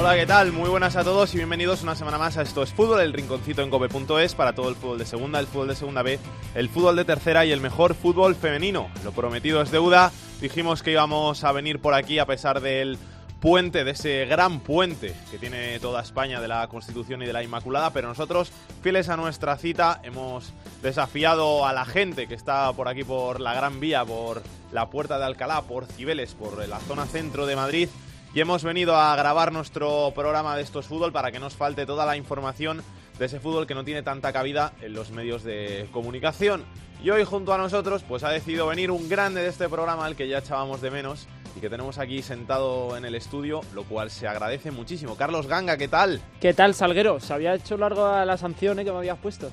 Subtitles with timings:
[0.00, 0.50] Hola, ¿qué tal?
[0.50, 3.60] Muy buenas a todos y bienvenidos una semana más a Esto es Fútbol, el rinconcito
[3.60, 6.18] en cope.es para todo el fútbol de segunda, el fútbol de segunda B,
[6.54, 8.88] el fútbol de tercera y el mejor fútbol femenino.
[9.04, 10.10] Lo prometido es deuda.
[10.40, 12.96] Dijimos que íbamos a venir por aquí a pesar del
[13.42, 17.42] puente, de ese gran puente que tiene toda España de la Constitución y de la
[17.42, 22.88] Inmaculada, pero nosotros, fieles a nuestra cita, hemos desafiado a la gente que está por
[22.88, 27.04] aquí por la Gran Vía, por la Puerta de Alcalá, por Cibeles, por la zona
[27.04, 27.90] centro de Madrid,
[28.32, 32.06] y hemos venido a grabar nuestro programa de estos fútbol para que nos falte toda
[32.06, 32.82] la información
[33.18, 36.64] de ese fútbol que no tiene tanta cabida en los medios de comunicación.
[37.02, 40.16] Y hoy junto a nosotros pues ha decidido venir un grande de este programa al
[40.16, 44.10] que ya echábamos de menos y que tenemos aquí sentado en el estudio, lo cual
[44.10, 45.16] se agradece muchísimo.
[45.16, 46.20] Carlos Ganga, ¿qué tal?
[46.40, 47.18] ¿Qué tal, Salguero?
[47.18, 49.50] ¿Se había hecho largo la sanción eh, que me habías puesto?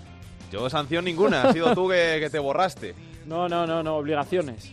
[0.52, 2.94] Yo sanción ninguna, ha sido tú que, que te borraste.
[3.26, 4.72] No, no, no, no, obligaciones.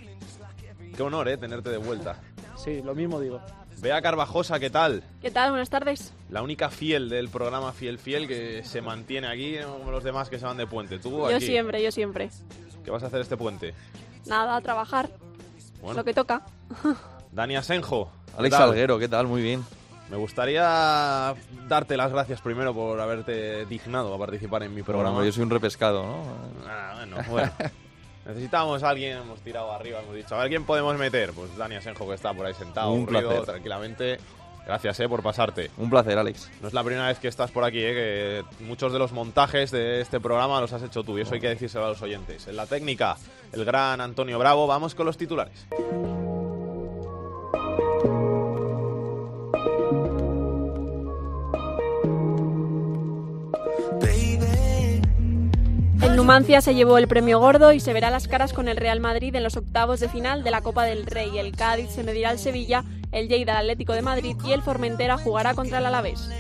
[0.95, 1.37] Qué honor, ¿eh?
[1.37, 2.21] Tenerte de vuelta.
[2.57, 3.41] Sí, lo mismo digo.
[3.85, 5.03] Bea Carvajosa, ¿qué tal?
[5.21, 5.51] ¿Qué tal?
[5.51, 6.15] Buenas tardes.
[6.31, 10.31] La única fiel del programa Fiel Fiel que se mantiene aquí, no como los demás
[10.31, 10.99] que se van de puente.
[10.99, 11.45] Tú Yo aquí.
[11.45, 12.31] siempre, yo siempre.
[12.83, 13.75] ¿Qué vas a hacer este puente?
[14.25, 15.11] Nada, a trabajar.
[15.83, 15.99] Bueno.
[15.99, 16.47] Lo que toca.
[17.33, 18.11] Dani Asenjo.
[18.29, 18.69] ¿qué Alex tal?
[18.69, 19.27] Salguero, ¿qué tal?
[19.27, 19.63] Muy bien.
[20.11, 21.35] Me gustaría
[21.69, 25.11] darte las gracias primero por haberte dignado a participar en mi programa.
[25.11, 25.27] Programa.
[25.27, 26.25] Yo soy un repescado, ¿no?
[26.67, 27.53] Ah, bueno, bueno.
[28.27, 31.33] Necesitábamos a alguien, hemos tirado arriba, hemos dicho, a ver quién podemos meter.
[31.33, 33.45] Pues Dani Asenjo, que está por ahí sentado, Un placer.
[33.45, 34.19] tranquilamente.
[34.67, 35.71] Gracias, eh, por pasarte.
[35.77, 36.51] Un placer, Alex.
[36.63, 39.71] No es la primera vez que estás por aquí, eh, que muchos de los montajes
[39.71, 42.47] de este programa los has hecho tú, y eso hay que decírselo a los oyentes.
[42.49, 43.19] En la técnica,
[43.53, 44.67] el gran Antonio Bravo.
[44.67, 45.67] Vamos con los titulares.
[56.25, 59.35] Numancia se llevó el premio gordo y se verá las caras con el Real Madrid
[59.35, 61.37] en los octavos de final de la Copa del Rey.
[61.37, 65.19] El Cádiz se medirá al Sevilla, el Lleida al Atlético de Madrid y el Formentera
[65.19, 66.31] jugará contra el Alavés.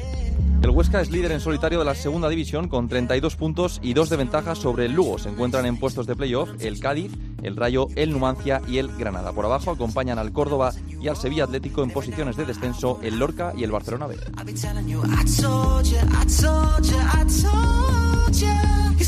[0.62, 4.08] El Huesca es líder en solitario de la segunda división con 32 puntos y dos
[4.08, 5.18] de ventaja sobre el Lugo.
[5.18, 7.12] Se encuentran en puestos de playoff el Cádiz,
[7.42, 9.34] el Rayo, el Numancia y el Granada.
[9.34, 13.52] Por abajo acompañan al Córdoba y al Sevilla Atlético en posiciones de descenso el Lorca
[13.54, 14.16] y el Barcelona B.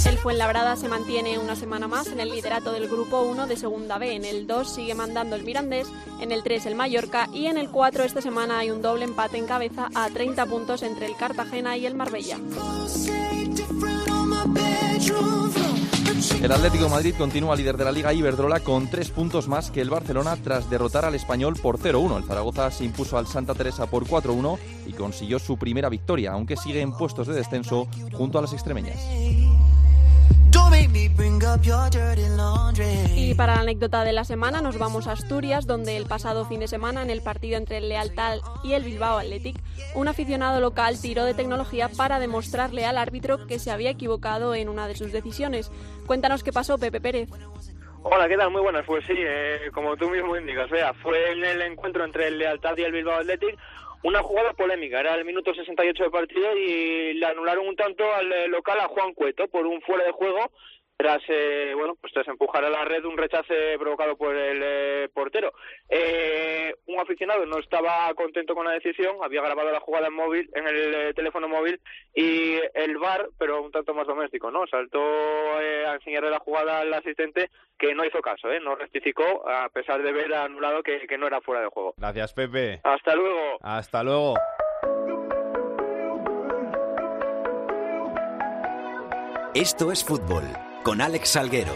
[0.07, 3.99] El Fuenlabrada se mantiene una semana más en el liderato del Grupo 1 de Segunda
[3.99, 4.15] B.
[4.15, 5.89] En el 2 sigue mandando el Mirandés,
[6.21, 9.37] en el 3 el Mallorca y en el 4 esta semana hay un doble empate
[9.37, 12.39] en cabeza a 30 puntos entre el Cartagena y el Marbella.
[16.47, 19.91] El Atlético Madrid continúa líder de la Liga Iberdrola con tres puntos más que el
[19.91, 22.19] Barcelona tras derrotar al Español por 0-1.
[22.19, 26.57] El Zaragoza se impuso al Santa Teresa por 4-1 y consiguió su primera victoria, aunque
[26.57, 29.01] sigue en puestos de descenso junto a las extremeñas.
[33.17, 36.61] Y para la anécdota de la semana nos vamos a Asturias, donde el pasado fin
[36.61, 39.57] de semana, en el partido entre el Lealtad y el Bilbao Athletic,
[39.95, 44.69] un aficionado local tiró de tecnología para demostrarle al árbitro que se había equivocado en
[44.69, 45.71] una de sus decisiones.
[46.07, 47.29] Cuéntanos qué pasó, Pepe Pérez.
[48.03, 48.51] Hola, ¿qué tal?
[48.51, 48.85] Muy buenas.
[48.87, 52.77] Pues sí, eh, como tú mismo indicas, vea, fue en el encuentro entre el Lealtad
[52.77, 53.59] y el Bilbao Athletic
[54.03, 55.01] una jugada polémica.
[55.01, 58.89] Era el minuto 68 de partido y le anularon un tanto al eh, local a
[58.89, 60.51] Juan Cueto por un fuera de juego
[60.97, 65.09] tras eh, bueno pues tras empujar a la red un rechace provocado por el eh,
[65.13, 65.53] portero
[65.89, 70.51] Eh, un aficionado no estaba contento con la decisión había grabado la jugada en móvil
[70.55, 71.81] en el eh, teléfono móvil
[72.15, 75.01] y el VAR pero un tanto más doméstico no saltó
[75.61, 79.69] eh, a enseñarle la jugada al asistente que no hizo caso eh no rectificó a
[79.69, 82.81] pesar de ver anulado que, que no era fuera de juego Gracias, Pepe.
[82.85, 84.35] hasta luego Hasta luego.
[89.55, 90.45] Esto es fútbol.
[90.87, 91.73] Con Alex Salguero.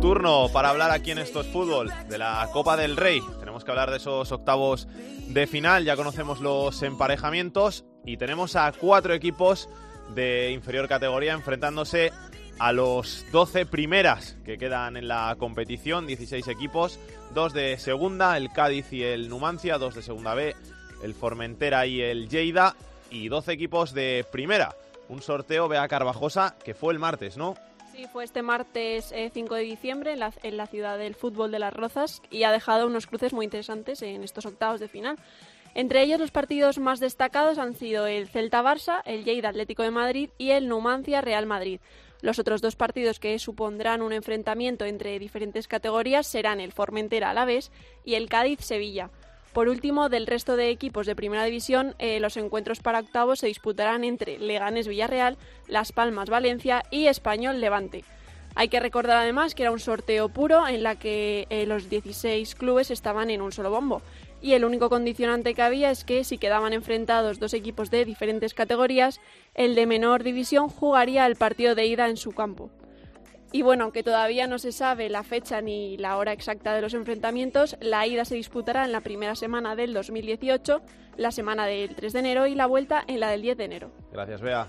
[0.00, 3.20] Turno para hablar aquí en Esto es Fútbol de la Copa del Rey.
[3.38, 4.88] Tenemos que hablar de esos octavos
[5.28, 5.84] de final.
[5.84, 9.68] Ya conocemos los emparejamientos y tenemos a cuatro equipos
[10.14, 12.12] de inferior categoría enfrentándose
[12.58, 16.98] a los 12 primeras que quedan en la competición, 16 equipos,
[17.34, 20.56] dos de segunda, el Cádiz y el Numancia, dos de segunda B,
[21.02, 22.74] el Formentera y el Lleida
[23.10, 24.74] y 12 equipos de primera.
[25.08, 27.54] Un sorteo Bea Carvajosa que fue el martes, ¿no?
[27.92, 31.58] Sí, fue este martes 5 de diciembre en la, en la ciudad del fútbol de
[31.58, 35.16] Las Rozas y ha dejado unos cruces muy interesantes en estos octavos de final.
[35.74, 40.30] Entre ellos, los partidos más destacados han sido el Celta-Barça, el Lleida Atlético de Madrid
[40.38, 41.80] y el Numancia-Real Madrid.
[42.22, 47.70] Los otros dos partidos que supondrán un enfrentamiento entre diferentes categorías serán el Formentera-Alavés
[48.04, 49.10] y el Cádiz-Sevilla.
[49.56, 53.46] Por último, del resto de equipos de Primera División, eh, los encuentros para octavos se
[53.46, 58.04] disputarán entre Leganés Villarreal, Las Palmas Valencia y Español Levante.
[58.54, 62.54] Hay que recordar además que era un sorteo puro en la que eh, los 16
[62.54, 64.02] clubes estaban en un solo bombo.
[64.42, 68.52] Y el único condicionante que había es que si quedaban enfrentados dos equipos de diferentes
[68.52, 69.22] categorías,
[69.54, 72.68] el de menor división jugaría el partido de ida en su campo.
[73.52, 76.94] Y bueno, aunque todavía no se sabe la fecha ni la hora exacta de los
[76.94, 80.82] enfrentamientos, la ida se disputará en la primera semana del 2018,
[81.16, 83.90] la semana del 3 de enero y la vuelta en la del 10 de enero.
[84.12, 84.66] Gracias, Bea.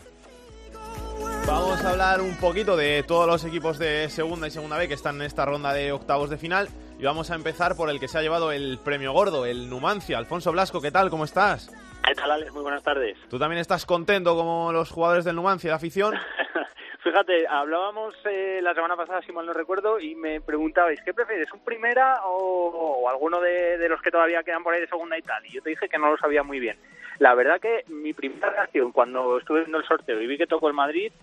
[1.47, 4.93] Vamos a hablar un poquito de todos los equipos de segunda y segunda B que
[4.93, 6.67] están en esta ronda de octavos de final
[6.99, 10.17] y vamos a empezar por el que se ha llevado el premio gordo, el Numancia.
[10.17, 11.09] Alfonso Blasco, ¿qué tal?
[11.09, 11.71] ¿Cómo estás?
[12.05, 12.51] ¿Qué tal, Alex?
[12.53, 13.17] Muy buenas tardes.
[13.29, 16.15] ¿Tú también estás contento como los jugadores del Numancia, la afición?
[17.07, 21.49] Fíjate, hablábamos eh, la semana pasada, si mal no recuerdo, y me preguntabais, ¿qué prefieres,
[21.53, 25.45] un primera o, alguno de, los que todavía quedan por ahí de segunda y tal?
[25.45, 26.75] Y yo te dije que no lo sabía muy bien.
[27.19, 30.67] La verdad que mi primera reacción cuando estuve viendo el sorteo y vi que tocó
[30.67, 31.13] el Madrid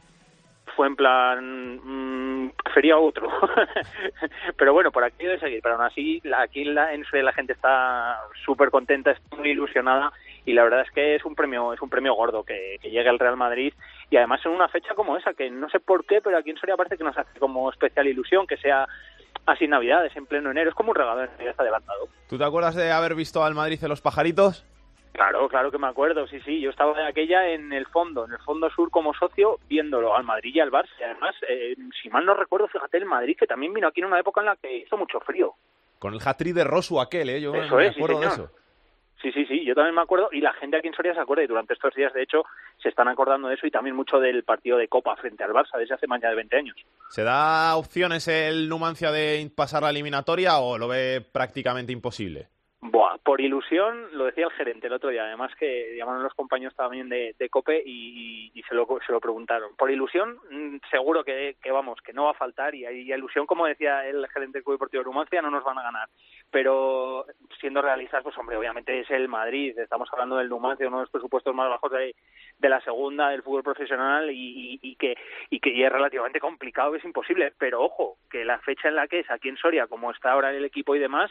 [0.75, 3.29] fue en plan, mmm, prefería otro.
[4.57, 5.61] Pero bueno, por aquí debe seguir.
[5.63, 10.15] Pero aún así, aquí la, en la gente está súper contenta, está muy ilusionada
[10.47, 13.09] y la verdad es que es un premio es un premio gordo que, que llegue
[13.11, 13.75] al Real Madrid
[14.15, 16.57] y además en una fecha como esa que no sé por qué pero aquí en
[16.57, 18.87] Soria parece que nos hace como especial ilusión que sea
[19.45, 22.77] así navidades en pleno enero es como un regalo de Navidad adelantado ¿Tú te acuerdas
[22.77, 24.65] de haber visto al Madrid en los pajaritos?
[25.13, 28.33] Claro, claro que me acuerdo, sí, sí, yo estaba de aquella en el fondo, en
[28.33, 30.91] el fondo sur como socio, viéndolo al Madrid y al Barça.
[30.99, 34.09] Y además, eh, si mal no recuerdo, fíjate, el Madrid que también vino aquí en
[34.09, 35.55] una época en la que hizo mucho frío.
[36.01, 37.41] Con el hat de Rosu aquel, ¿eh?
[37.41, 38.51] Yo me acuerdo de eso.
[39.25, 41.43] Sí, sí, sí, yo también me acuerdo y la gente aquí en Soria se acuerda
[41.43, 42.45] y durante estos días, de hecho,
[42.83, 45.79] se están acordando de eso y también mucho del partido de Copa frente al Barça
[45.79, 46.77] desde hace más de 20 años.
[47.09, 52.49] ¿Se da opciones el Numancia de pasar la eliminatoria o lo ve prácticamente imposible?
[52.87, 56.77] Buah, por ilusión, lo decía el gerente el otro día, además que llamaron los compañeros
[56.77, 59.75] también de, COPE y, se, lo, se lo preguntaron.
[59.75, 63.65] Por ilusión, mm, seguro que, vamos, que no va a faltar y hay ilusión, como
[63.65, 66.11] decía el gerente del Club Deportivo de Numancia, no nos van a ganar.
[66.51, 67.25] Pero
[67.59, 71.11] siendo realistas, pues hombre, obviamente es el Madrid, estamos hablando del Numancia, uno de los
[71.11, 72.15] presupuestos más bajos de,
[72.59, 75.17] de la segunda del fútbol profesional y, y, que,
[75.49, 77.51] y que es relativamente complicado, es imposible.
[77.57, 80.53] Pero ojo, que la fecha en la que es aquí en Soria, como está ahora
[80.53, 81.31] el equipo y demás,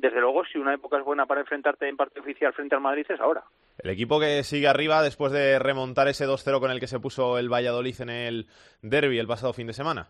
[0.00, 3.06] desde luego, si una época es buena para enfrentarte en parte oficial frente al Madrid
[3.08, 3.44] es ahora.
[3.78, 7.38] El equipo que sigue arriba después de remontar ese 2-0 con el que se puso
[7.38, 8.46] el Valladolid en el
[8.82, 10.08] derby el pasado fin de semana.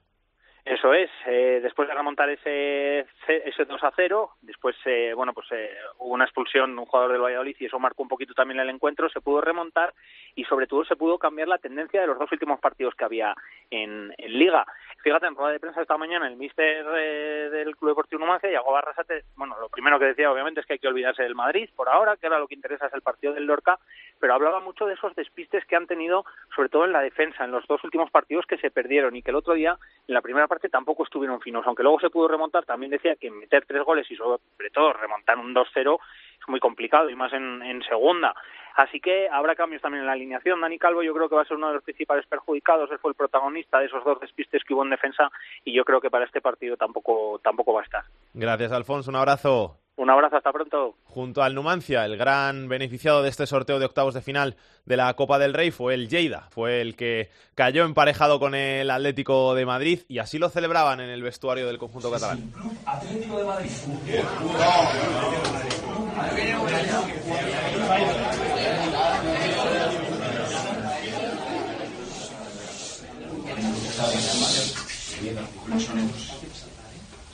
[0.71, 5.49] Eso es, eh, después de remontar ese, ese 2 a 0, después eh, bueno pues
[5.51, 5.69] eh,
[5.99, 9.09] hubo una expulsión un jugador del Valladolid y eso marcó un poquito también el encuentro,
[9.09, 9.93] se pudo remontar
[10.37, 13.35] y sobre todo se pudo cambiar la tendencia de los dos últimos partidos que había
[13.69, 14.65] en, Liga.
[15.03, 19.25] Fíjate, en rueda de prensa esta mañana el míster del Club Deportivo Numancia, Yago Barrasate,
[19.35, 22.17] bueno, lo primero que decía obviamente es que hay que olvidarse del Madrid por ahora,
[22.17, 23.81] que ahora lo que interesa es el partido del Lorca,
[24.21, 26.25] pero hablaba mucho de esos despistes que han tenido,
[26.55, 29.31] sobre todo en la defensa, en los dos últimos partidos que se perdieron y que
[29.31, 31.67] el otro día, en la primera parte, tampoco estuvieron finos.
[31.67, 35.39] Aunque luego se pudo remontar, también decía que meter tres goles y sobre todo remontar
[35.39, 35.99] un 2-0
[36.41, 38.35] es muy complicado y más en, segunda.
[38.77, 40.61] Así que habrá cambios también en la alineación.
[40.61, 42.91] Dani Calvo yo creo que va a ser uno de los principales perjudicados.
[42.91, 45.31] Él fue el protagonista de esos dos despistes que hubo en defensa
[45.65, 48.05] y yo creo que para este partido tampoco, tampoco va a estar.
[48.33, 49.11] Gracias, Alfonso.
[49.11, 49.80] Un abrazo.
[50.01, 50.97] Un abrazo, hasta pronto.
[51.05, 55.13] Junto al Numancia, el gran beneficiado de este sorteo de octavos de final de la
[55.13, 59.67] Copa del Rey fue el Lleida, fue el que cayó emparejado con el Atlético de
[59.67, 62.51] Madrid y así lo celebraban en el vestuario del conjunto catalán.
[62.87, 63.71] Atlético de Madrid.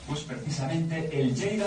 [0.05, 1.65] Pues precisamente el Lleida...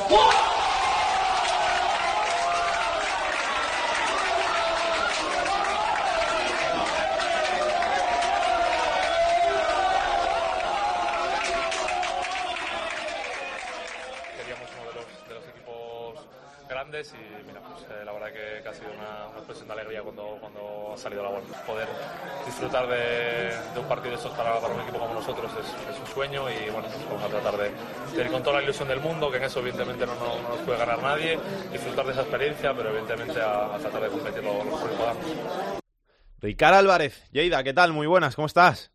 [17.01, 20.93] y mira, pues, eh, la verdad que, ha sido una, expresión de alegría cuando, cuando
[20.93, 21.65] ha salido la vuelta.
[21.65, 21.89] Poder
[22.45, 26.69] disfrutar de, un partido de esos para, un equipo como nosotros es, un sueño y
[26.71, 29.45] bueno, pues vamos a tratar de, ir con toda la ilusión del mundo, que en
[29.45, 31.39] eso evidentemente no, nos puede ganar nadie,
[31.73, 35.81] disfrutar de esa experiencia, pero evidentemente a, tratar de competir lo, mejor que podamos.
[36.43, 37.93] Ricardo Álvarez, Yeida, ¿qué tal?
[37.95, 38.93] Muy buenas, ¿cómo estás?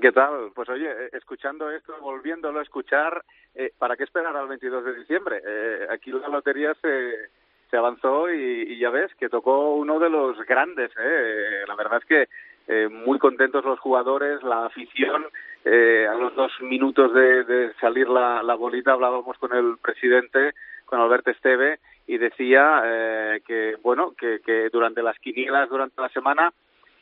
[0.00, 0.50] ¿Qué tal?
[0.54, 3.24] Pues oye, eh, escuchando esto, volviéndolo a escuchar,
[3.54, 5.42] eh, ¿para qué esperar al 22 de diciembre?
[5.44, 7.30] Eh, aquí la lotería se,
[7.70, 10.90] se avanzó y, y, ya ves que tocó uno de los grandes.
[10.98, 11.64] ¿eh?
[11.66, 12.28] La verdad es que
[12.66, 15.26] eh, muy contentos los jugadores, la afición.
[15.66, 20.52] Eh, a los dos minutos de, de salir la, bolita hablábamos con el presidente,
[20.84, 26.10] con Alberto Esteve, y decía eh, que, bueno, que, que durante las quinielas, durante la
[26.10, 26.52] semana,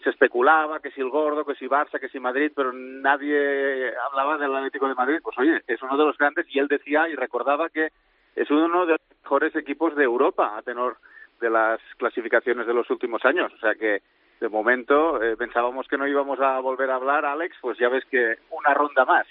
[0.02, 4.38] se especulaba que si el Gordo, que si Barça, que si Madrid, pero nadie hablaba
[4.38, 5.20] del Atlético de Madrid.
[5.22, 7.88] Pues oye, es uno de los grandes y él decía y recordaba que
[8.36, 10.96] es uno de los mejores equipos de Europa a tenor
[11.40, 13.52] de las clasificaciones de los últimos años.
[13.54, 14.02] O sea que
[14.40, 18.04] de momento eh, pensábamos que no íbamos a volver a hablar, Alex, pues ya ves
[18.06, 19.26] que una ronda más.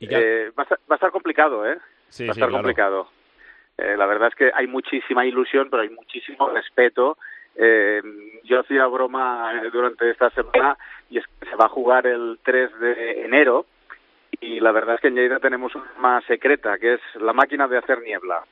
[0.00, 1.76] Eh, va, a estar, va, a estar, complicado, ¿eh?
[2.08, 2.62] Sí, va a sí, estar claro.
[2.62, 3.10] complicado.
[3.76, 7.18] Eh, la verdad es que hay muchísima ilusión, pero hay muchísimo respeto.
[7.60, 8.00] Eh,
[8.44, 10.78] yo hacía broma durante esta semana
[11.10, 13.66] y es que se va a jugar el 3 de enero
[14.40, 17.66] y la verdad es que en Lleida tenemos una más secreta, que es la máquina
[17.66, 18.44] de hacer niebla.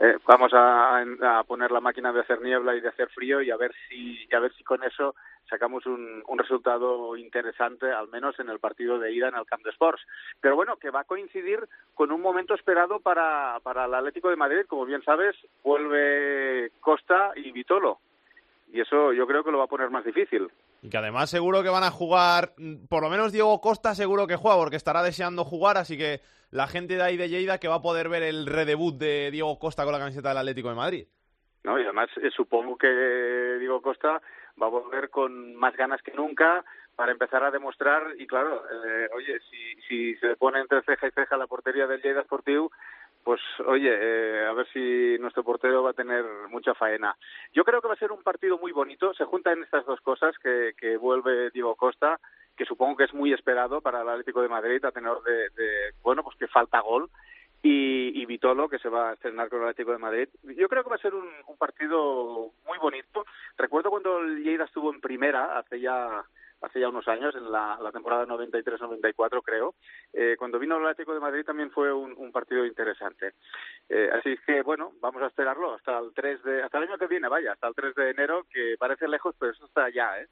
[0.00, 3.50] Eh, vamos a, a, poner la máquina de hacer niebla y de hacer frío y
[3.50, 5.14] a ver si, a ver si con eso
[5.48, 9.64] sacamos un, un resultado interesante, al menos en el partido de ida en el Camp
[9.64, 10.02] de Sports.
[10.40, 14.36] Pero bueno, que va a coincidir con un momento esperado para, para el Atlético de
[14.36, 14.66] Madrid.
[14.68, 17.98] Como bien sabes, vuelve Costa y Vitolo.
[18.70, 20.48] Y eso yo creo que lo va a poner más difícil.
[20.82, 22.52] Y que además seguro que van a jugar,
[22.88, 26.20] por lo menos Diego Costa seguro que juega, porque estará deseando jugar, así que
[26.50, 29.58] la gente de ahí de Lleida que va a poder ver el redebut de Diego
[29.58, 31.06] Costa con la camiseta del Atlético de Madrid.
[31.64, 32.88] No, y además eh, supongo que
[33.58, 34.20] Diego Costa
[34.60, 36.64] va a volver con más ganas que nunca
[36.96, 41.12] para empezar a demostrar y claro, eh, oye, si, si se pone entre ceja y
[41.12, 42.70] ceja la portería del Lleida Sportiu,
[43.28, 47.14] pues oye, eh, a ver si nuestro portero va a tener mucha faena.
[47.52, 50.34] Yo creo que va a ser un partido muy bonito, se juntan estas dos cosas,
[50.38, 52.18] que, que vuelve Diego Costa,
[52.56, 56.22] que supongo que es muy esperado para el Atlético de Madrid a tener de, bueno,
[56.22, 57.10] pues que falta gol,
[57.62, 60.28] y, Vitolo, que se va a estrenar con el Atlético de Madrid.
[60.56, 63.26] Yo creo que va a ser un, un partido muy bonito.
[63.58, 66.24] Recuerdo cuando Lleida estuvo en primera, hace ya
[66.60, 69.74] hace ya unos años, en la, la temporada 93-94 creo,
[70.12, 73.34] eh, cuando vino el Atlético de Madrid también fue un, un partido interesante.
[73.88, 77.06] Eh, así que bueno, vamos a esperarlo hasta el 3 de, hasta el año que
[77.06, 80.28] viene, vaya, hasta el 3 de enero, que parece lejos, pero eso está ya, ¿eh?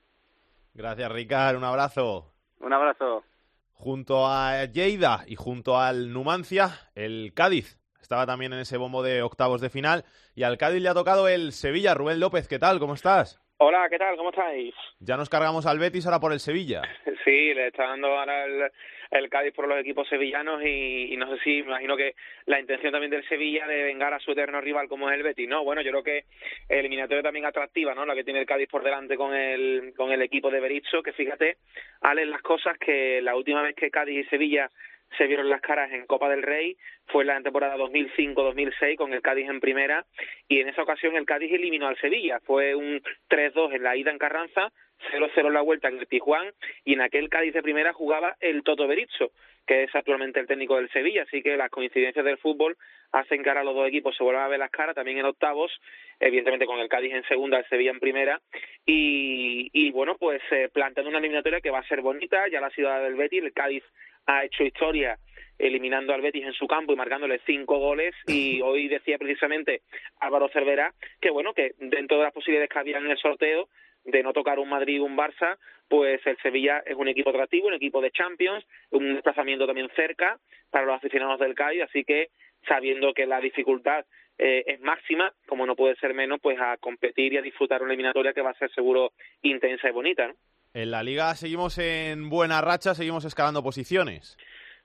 [0.75, 2.33] Gracias, Ricard, un abrazo.
[2.61, 3.25] Un abrazo.
[3.73, 9.23] Junto a Lleida y junto al Numancia, el Cádiz estaba también en ese bombo de
[9.23, 10.05] octavos de final
[10.35, 11.95] y al Cádiz le ha tocado el Sevilla.
[11.95, 12.79] Rubén López, ¿qué tal?
[12.79, 13.41] ¿Cómo estás?
[13.59, 14.17] Hola, ¿qué tal?
[14.17, 14.75] ¿Cómo estáis?
[15.01, 16.83] Ya nos cargamos al Betis ahora por el Sevilla.
[17.27, 18.71] Sí, le está dando ahora el,
[19.11, 22.61] el Cádiz por los equipos sevillanos y, y, no sé si, me imagino que la
[22.61, 25.65] intención también del Sevilla de vengar a su eterno rival como es el Betis, ¿no?
[25.65, 26.25] Bueno, yo creo que
[26.69, 28.07] eliminatoria también atractiva, ¿no?
[28.07, 31.13] La que tiene el Cádiz por delante con el, con el equipo de Berizzo, que
[31.15, 31.57] fíjate,
[32.03, 34.71] Ale, las cosas que la última vez que Cádiz y Sevilla
[35.17, 39.49] se vieron las caras en Copa del Rey fue la temporada 2005-2006 con el Cádiz
[39.49, 40.05] en primera
[40.49, 42.41] y en esa ocasión el Cádiz eliminó al Sevilla.
[42.41, 44.73] Fue un 3-2 en la ida en Carranza,
[45.13, 46.53] 0-0 en la vuelta en el Tijuán
[46.85, 49.31] y en aquel Cádiz de primera jugaba el Toto Berizzo,
[49.67, 51.23] que es actualmente el técnico del Sevilla.
[51.23, 52.77] Así que las coincidencias del fútbol
[53.13, 55.73] hacen que ahora los dos equipos se vuelvan a ver las caras también en octavos,
[56.19, 58.41] evidentemente con el Cádiz en segunda, el Sevilla en primera
[58.85, 62.71] y, y bueno, pues eh, planteando una eliminatoria que va a ser bonita, ya la
[62.71, 63.85] ciudad del Betis, el Cádiz
[64.27, 65.19] ha hecho historia
[65.59, 69.83] eliminando al Betis en su campo y marcándole cinco goles y hoy decía precisamente
[70.21, 73.69] Álvaro Cervera que bueno que dentro de las posibilidades que había en el sorteo
[74.07, 77.67] de no tocar un Madrid y un Barça, pues el Sevilla es un equipo atractivo,
[77.67, 80.39] un equipo de Champions, un desplazamiento también cerca
[80.71, 82.29] para los aficionados del Cádiz, así que
[82.69, 84.05] sabiendo que la dificultad
[84.39, 87.93] eh, es máxima, como no puede ser menos, pues a competir y a disfrutar una
[87.93, 90.35] eliminatoria que va a ser seguro intensa y bonita, ¿no?
[90.77, 94.37] En la liga seguimos en buena racha, seguimos escalando posiciones.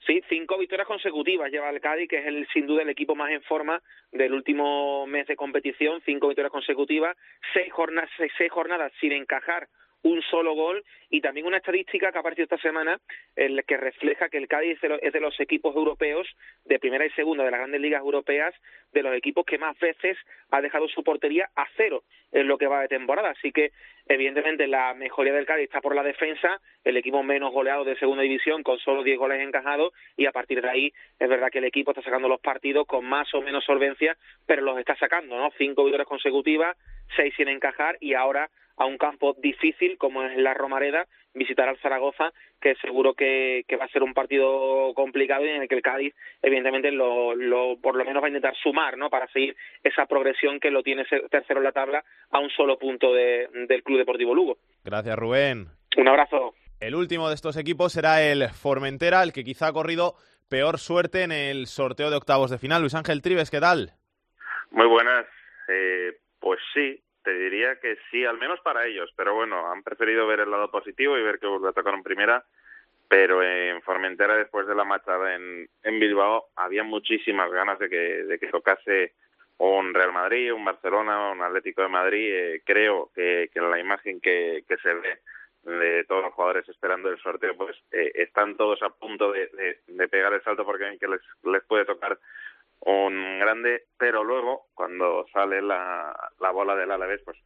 [0.08, 3.30] Sí, cinco victorias consecutivas lleva el Cádiz, que es el, sin duda el equipo más
[3.30, 3.84] en forma
[4.14, 7.18] del último mes de competición, cinco victorias consecutivas,
[7.54, 9.68] seis jornadas, seis, seis jornadas sin encajar
[10.04, 13.00] un solo gol y también una estadística que ha esta semana
[13.36, 16.28] el que refleja que el Cádiz es de los equipos europeos
[16.66, 18.56] de primera y segunda de las grandes ligas europeas
[18.94, 20.18] de los equipos que más veces
[20.50, 23.32] ha dejado su portería a cero en lo que va de temporada.
[23.32, 23.72] Así que
[24.08, 28.24] evidentemente la mejoría del Cádiz está por la defensa el equipo menos goleado de segunda
[28.24, 31.66] división con solo 10 goles encajados y a partir de ahí es verdad que el
[31.66, 35.52] equipo está sacando los partidos con más o menos solvencia pero los está sacando no
[35.58, 36.76] cinco victorias consecutivas
[37.16, 41.78] seis sin encajar y ahora a un campo difícil como es la Romareda, visitar al
[41.80, 45.76] Zaragoza, que seguro que, que va a ser un partido complicado y en el que
[45.76, 49.10] el Cádiz, evidentemente, lo, lo, por lo menos va a intentar sumar, ¿no?
[49.10, 53.14] Para seguir esa progresión que lo tiene tercero en la tabla a un solo punto
[53.14, 54.58] de, del Club Deportivo Lugo.
[54.84, 55.68] Gracias, Rubén.
[55.98, 56.54] Un abrazo.
[56.80, 60.16] El último de estos equipos será el Formentera, el que quizá ha corrido
[60.50, 62.82] peor suerte en el sorteo de octavos de final.
[62.82, 63.94] Luis Ángel Tribes, ¿qué tal?
[64.72, 65.26] Muy buenas.
[65.68, 69.12] Eh, pues sí, te diría que sí, al menos para ellos.
[69.16, 72.04] Pero bueno, han preferido ver el lado positivo y ver que vuelve a tocar en
[72.04, 72.44] primera.
[73.08, 78.24] Pero en Formentera, después de la machada en, en Bilbao, había muchísimas ganas de que,
[78.24, 79.14] de que tocase
[79.58, 82.30] un Real Madrid, un Barcelona, un Atlético de Madrid.
[82.32, 85.20] Eh, creo que, que la imagen que, que se ve
[85.64, 90.08] de todos los jugadores esperando el sorteo, pues eh, están todos a punto de, de,
[90.08, 92.18] pegar el salto porque que les, les puede tocar
[92.80, 97.38] un grande, pero luego cuando sale la, la bola del Alavés, pues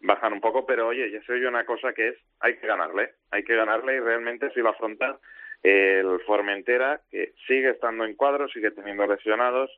[0.00, 3.14] bajan un poco, pero oye, ya se oye una cosa que es, hay que ganarle,
[3.30, 5.18] hay que ganarle y realmente si lo afronta
[5.62, 9.70] el Formentera, que sigue estando en cuadro, sigue teniendo lesionados,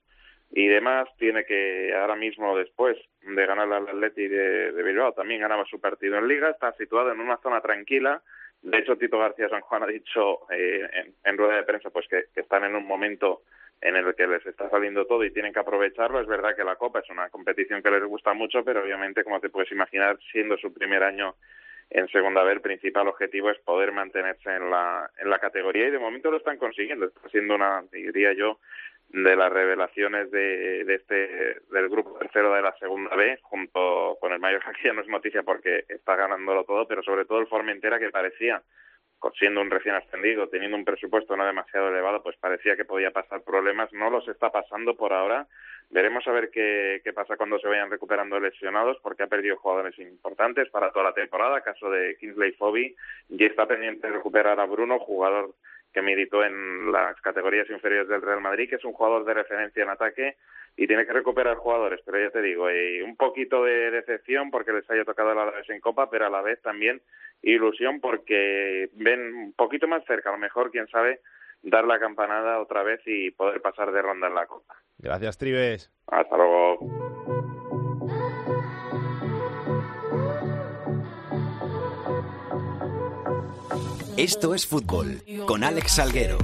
[0.50, 5.64] y demás, tiene que ahora mismo después de ganar al Atleti de, Bilbao, también ganaba
[5.66, 8.20] su partido en Liga, está situado en una zona tranquila.
[8.60, 12.08] De hecho, Tito García San Juan ha dicho eh, en, en, rueda de prensa pues
[12.08, 13.42] que, que, están en un momento
[13.84, 16.18] en el que les está saliendo todo y tienen que aprovecharlo.
[16.18, 19.40] Es verdad que la Copa es una competición que les gusta mucho, pero obviamente, como
[19.40, 21.34] te puedes imaginar, siendo su primer año
[21.90, 25.90] en segunda B, el principal objetivo es poder mantenerse en la, en la categoría y
[25.90, 27.04] de momento lo están consiguiendo.
[27.04, 28.58] Está siendo una, diría yo,
[29.10, 34.32] de las revelaciones de, de, este del grupo tercero de la segunda B junto con
[34.32, 37.46] el Mallorca que ya no es noticia porque está ganándolo todo pero sobre todo el
[37.46, 38.62] Formentera que parecía
[39.32, 43.42] siendo un recién ascendido teniendo un presupuesto no demasiado elevado pues parecía que podía pasar
[43.42, 43.92] problemas.
[43.92, 45.46] No los está pasando por ahora.
[45.90, 49.98] Veremos a ver qué, qué pasa cuando se vayan recuperando lesionados porque ha perdido jugadores
[49.98, 51.60] importantes para toda la temporada.
[51.60, 52.96] Caso de Kingsley Foby
[53.28, 55.54] y está pendiente de recuperar a Bruno jugador
[55.94, 59.82] que militó en las categorías inferiores del Real Madrid, que es un jugador de referencia
[59.82, 60.36] en ataque
[60.76, 64.72] y tiene que recuperar jugadores, pero ya te digo, eh, un poquito de decepción porque
[64.72, 67.00] les haya tocado a la vez en Copa, pero a la vez también
[67.42, 71.20] ilusión porque ven un poquito más cerca, a lo mejor, quién sabe,
[71.62, 74.74] dar la campanada otra vez y poder pasar de ronda en la Copa.
[74.98, 75.92] Gracias, Tribes.
[76.08, 77.03] Hasta luego.
[84.16, 86.38] Esto es fútbol con Alex Salguero.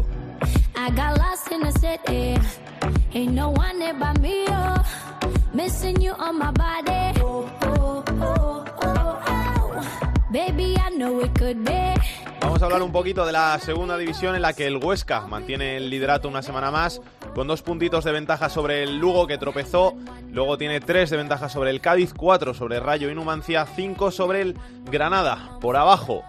[12.41, 15.77] Vamos a hablar un poquito de la segunda división en la que el Huesca mantiene
[15.77, 17.01] el liderato una semana más
[17.37, 19.95] con dos puntitos de ventaja sobre el Lugo que tropezó,
[20.33, 24.41] luego tiene tres de ventaja sobre el Cádiz, cuatro sobre Rayo y Numancia, cinco sobre
[24.41, 24.59] el
[24.91, 25.59] Granada.
[25.61, 26.25] Por abajo,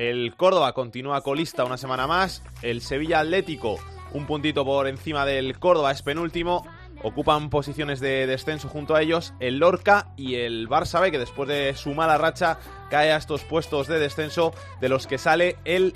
[0.00, 2.42] el Córdoba continúa colista una semana más.
[2.62, 3.78] El Sevilla Atlético,
[4.14, 6.66] un puntito por encima del Córdoba, es penúltimo.
[7.02, 11.50] Ocupan posiciones de descenso junto a ellos el Lorca y el Barça B, que después
[11.50, 12.58] de su mala racha
[12.88, 15.94] cae a estos puestos de descenso de los que sale el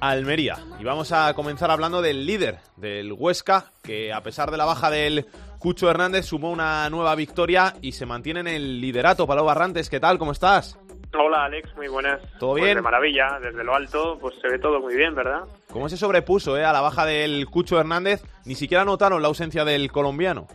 [0.00, 0.56] Almería.
[0.80, 4.88] Y vamos a comenzar hablando del líder, del Huesca, que a pesar de la baja
[4.88, 5.26] del
[5.58, 9.26] Cucho Hernández sumó una nueva victoria y se mantiene en el liderato.
[9.26, 10.18] Palo Barrantes, ¿qué tal?
[10.18, 10.78] ¿Cómo estás?
[11.16, 12.20] Hola Alex, muy buenas.
[12.38, 12.76] ¿Todo pues bien?
[12.76, 15.44] de maravilla, desde lo alto, pues se ve todo muy bien, ¿verdad?
[15.72, 18.22] ¿Cómo se sobrepuso eh, a la baja del Cucho Hernández?
[18.44, 20.46] Ni siquiera notaron la ausencia del colombiano.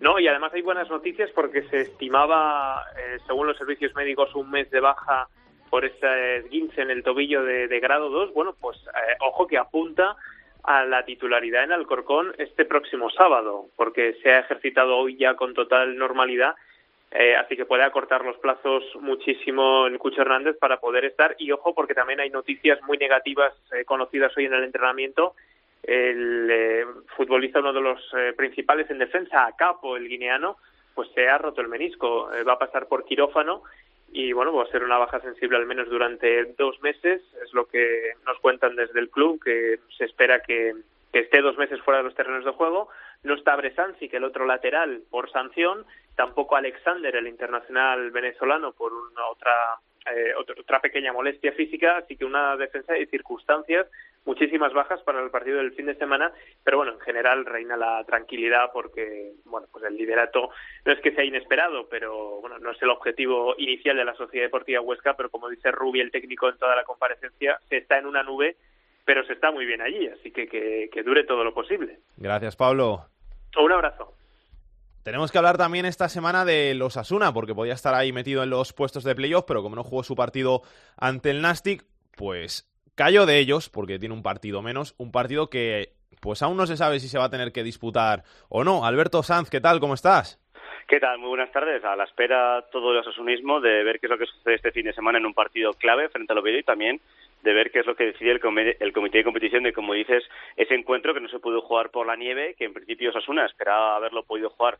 [0.00, 4.50] No, y además hay buenas noticias porque se estimaba, eh, según los servicios médicos, un
[4.50, 5.28] mes de baja
[5.68, 8.32] por ese esguince en el tobillo de, de grado 2.
[8.32, 10.16] Bueno, pues eh, ojo que apunta
[10.62, 15.52] a la titularidad en Alcorcón este próximo sábado, porque se ha ejercitado hoy ya con
[15.52, 16.54] total normalidad
[17.10, 21.34] eh, así que puede acortar los plazos muchísimo en Cucho Hernández para poder estar.
[21.38, 25.34] Y ojo, porque también hay noticias muy negativas eh, conocidas hoy en el entrenamiento.
[25.82, 26.84] El eh,
[27.16, 30.58] futbolista, uno de los eh, principales en defensa, Acapo, el guineano,
[30.94, 32.32] pues se ha roto el menisco.
[32.32, 33.62] Eh, va a pasar por quirófano
[34.12, 37.22] y bueno, va a ser una baja sensible al menos durante dos meses.
[37.42, 40.74] Es lo que nos cuentan desde el club, que se espera que,
[41.12, 42.88] que esté dos meses fuera de los terrenos de juego.
[43.22, 45.86] No está Bresansi, que el otro lateral, por sanción
[46.20, 49.54] tampoco Alexander, el internacional venezolano, por una otra,
[50.14, 53.86] eh, otra pequeña molestia física, así que una defensa de circunstancias,
[54.26, 56.30] muchísimas bajas para el partido del fin de semana,
[56.62, 60.50] pero bueno, en general reina la tranquilidad porque, bueno, pues el liderato
[60.84, 64.44] no es que sea inesperado, pero bueno, no es el objetivo inicial de la Sociedad
[64.44, 68.04] Deportiva Huesca, pero como dice Rubi, el técnico en toda la comparecencia, se está en
[68.04, 68.56] una nube,
[69.06, 71.96] pero se está muy bien allí, así que que, que dure todo lo posible.
[72.18, 73.06] Gracias, Pablo.
[73.56, 74.19] Un abrazo.
[75.02, 78.50] Tenemos que hablar también esta semana de los Asuna, porque podía estar ahí metido en
[78.50, 80.60] los puestos de playoff, pero como no jugó su partido
[80.98, 81.84] ante el Nastic,
[82.16, 86.66] pues cayó de ellos, porque tiene un partido menos, un partido que pues aún no
[86.66, 88.84] se sabe si se va a tener que disputar o no.
[88.84, 89.80] Alberto Sanz, ¿qué tal?
[89.80, 90.38] ¿Cómo estás?
[90.86, 91.18] ¿Qué tal?
[91.18, 91.82] Muy buenas tardes.
[91.82, 94.84] A la espera todo el asasunismo de ver qué es lo que sucede este fin
[94.84, 97.00] de semana en un partido clave frente al Oviedo y también
[97.42, 100.24] de ver qué es lo que decide el, el comité de competición de, como dices,
[100.56, 103.96] ese encuentro que no se pudo jugar por la nieve, que en principio Osasuna esperaba
[103.96, 104.78] haberlo podido jugar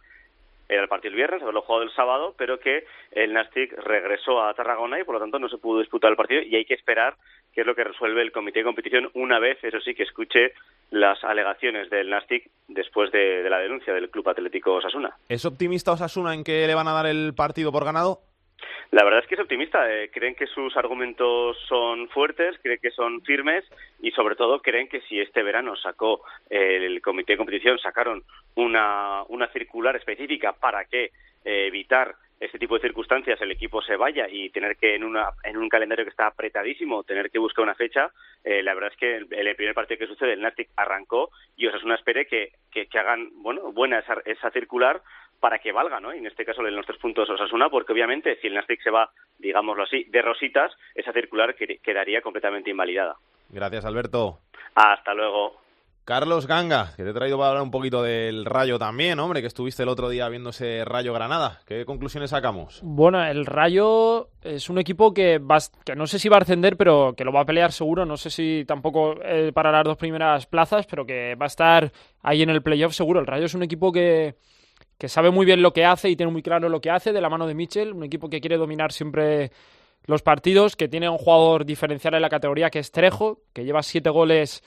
[0.68, 5.00] el partido el viernes, haberlo jugado el sábado, pero que el Nastic regresó a Tarragona
[5.00, 7.16] y por lo tanto no se pudo disputar el partido y hay que esperar
[7.52, 10.52] qué es lo que resuelve el comité de competición una vez, eso sí, que escuche
[10.90, 15.16] las alegaciones del Nastic después de, de la denuncia del Club Atlético Osasuna.
[15.28, 18.20] ¿Es optimista Osasuna en que le van a dar el partido por ganado?
[18.90, 19.90] La verdad es que es optimista.
[19.90, 23.64] Eh, creen que sus argumentos son fuertes, creen que son firmes
[24.00, 28.24] y sobre todo creen que si este verano sacó eh, el comité de competición, sacaron
[28.56, 31.04] una, una circular específica para que
[31.44, 35.28] eh, evitar este tipo de circunstancias el equipo se vaya y tener que en, una,
[35.44, 38.10] en un calendario que está apretadísimo tener que buscar una fecha,
[38.42, 41.96] la verdad es que el, el, primer partido que sucede, el Nastic arrancó y Osasuna
[41.96, 45.02] espere que, que, que hagan bueno buena esa, esa circular
[45.40, 46.14] para que valga, ¿no?
[46.14, 48.90] Y en este caso en los tres puntos Osasuna, porque obviamente si el Nastic se
[48.90, 53.16] va, digámoslo así, de rositas, esa circular quedaría completamente invalidada.
[53.48, 54.38] Gracias, Alberto.
[54.74, 55.58] Hasta luego.
[56.04, 59.46] Carlos Ganga, que te he traído para hablar un poquito del Rayo también, hombre, que
[59.46, 61.60] estuviste el otro día viendo ese Rayo Granada.
[61.66, 62.80] ¿Qué conclusiones sacamos?
[62.82, 66.76] Bueno, el Rayo es un equipo que, va, que no sé si va a ascender,
[66.76, 68.06] pero que lo va a pelear seguro.
[68.06, 71.92] No sé si tampoco eh, para las dos primeras plazas, pero que va a estar
[72.22, 73.20] ahí en el playoff seguro.
[73.20, 74.34] El Rayo es un equipo que,
[75.00, 77.22] que sabe muy bien lo que hace y tiene muy claro lo que hace de
[77.22, 79.50] la mano de Mitchell, un equipo que quiere dominar siempre
[80.04, 83.82] los partidos, que tiene un jugador diferencial en la categoría que es Trejo, que lleva
[83.82, 84.62] siete goles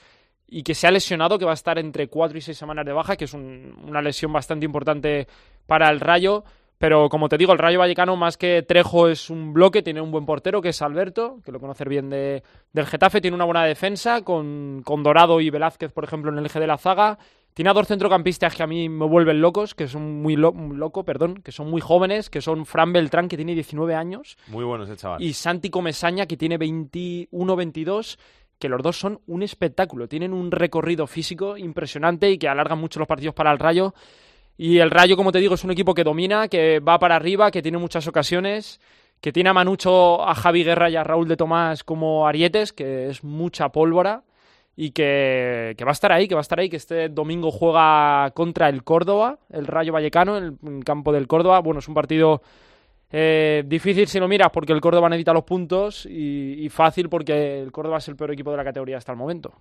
[0.48, 2.92] y que se ha lesionado, que va a estar entre cuatro y seis semanas de
[2.92, 5.28] baja, que es un, una lesión bastante importante
[5.66, 6.42] para el Rayo.
[6.78, 10.10] Pero como te digo, el Rayo Vallecano, más que Trejo, es un bloque, tiene un
[10.10, 12.42] buen portero, que es Alberto, que lo conocer bien de,
[12.72, 16.46] del Getafe, tiene una buena defensa, con, con Dorado y Velázquez, por ejemplo, en el
[16.46, 17.18] eje de la zaga.
[17.54, 21.04] Tiene a dos centrocampistas que a mí me vuelven locos, que son muy lo loco,
[21.04, 24.36] perdón, que son muy jóvenes, que son Fran Beltrán, que tiene 19 años.
[24.48, 25.22] Muy bueno ese chaval.
[25.22, 28.18] Y Santi Comesaña, que tiene 21-22,
[28.58, 30.08] que los dos son un espectáculo.
[30.08, 33.94] Tienen un recorrido físico impresionante y que alargan mucho los partidos para el Rayo.
[34.58, 37.52] Y el Rayo, como te digo, es un equipo que domina, que va para arriba,
[37.52, 38.80] que tiene muchas ocasiones,
[39.20, 43.10] que tiene a Manucho, a Javi Guerra y a Raúl de Tomás como arietes, que
[43.10, 44.24] es mucha pólvora
[44.76, 47.50] y que, que, va a estar ahí, que va a estar ahí, que este domingo
[47.50, 51.60] juega contra el Córdoba, el Rayo Vallecano, en el campo del Córdoba.
[51.60, 52.42] Bueno, es un partido
[53.12, 57.60] eh, difícil si lo miras porque el Córdoba necesita los puntos y, y, fácil porque
[57.62, 59.52] el Córdoba es el peor equipo de la categoría hasta el momento.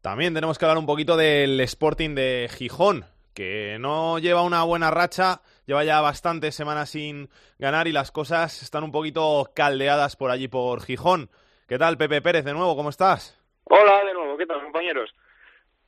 [0.00, 4.92] También tenemos que hablar un poquito del Sporting de Gijón, que no lleva una buena
[4.92, 10.30] racha, lleva ya bastantes semanas sin ganar y las cosas están un poquito caldeadas por
[10.30, 11.28] allí por Gijón.
[11.66, 12.76] ¿Qué tal, Pepe Pérez, de nuevo?
[12.76, 13.39] ¿Cómo estás?
[13.64, 15.14] Hola de nuevo, ¿qué tal compañeros?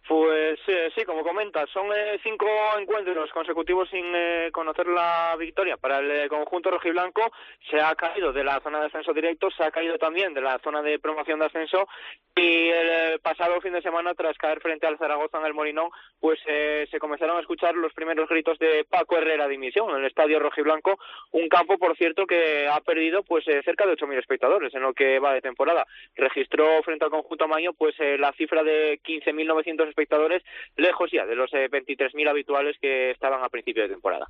[0.08, 5.76] Pues eh, sí, como comentas, son eh, cinco encuentros consecutivos sin eh, conocer la victoria
[5.76, 7.30] para el eh, conjunto rojiblanco.
[7.70, 10.58] Se ha caído de la zona de ascenso directo, se ha caído también de la
[10.58, 11.86] zona de promoción de ascenso
[12.34, 16.40] y el pasado fin de semana, tras caer frente al Zaragoza en el Molinón, pues
[16.42, 20.98] se comenzaron a escuchar los primeros gritos de Paco Herrera dimisión en el estadio rojiblanco,
[21.32, 25.18] un campo, por cierto, que ha perdido pues cerca de 8.000 espectadores en lo que
[25.18, 25.86] va de temporada.
[26.16, 30.42] Registró frente al conjunto Maño pues la cifra de 15.900 espectadores,
[30.76, 34.26] lejos ya de los eh, 23.000 habituales que estaban a principio de temporada.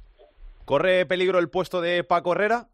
[0.65, 2.67] ¿Corre peligro el puesto de Paco Herrera?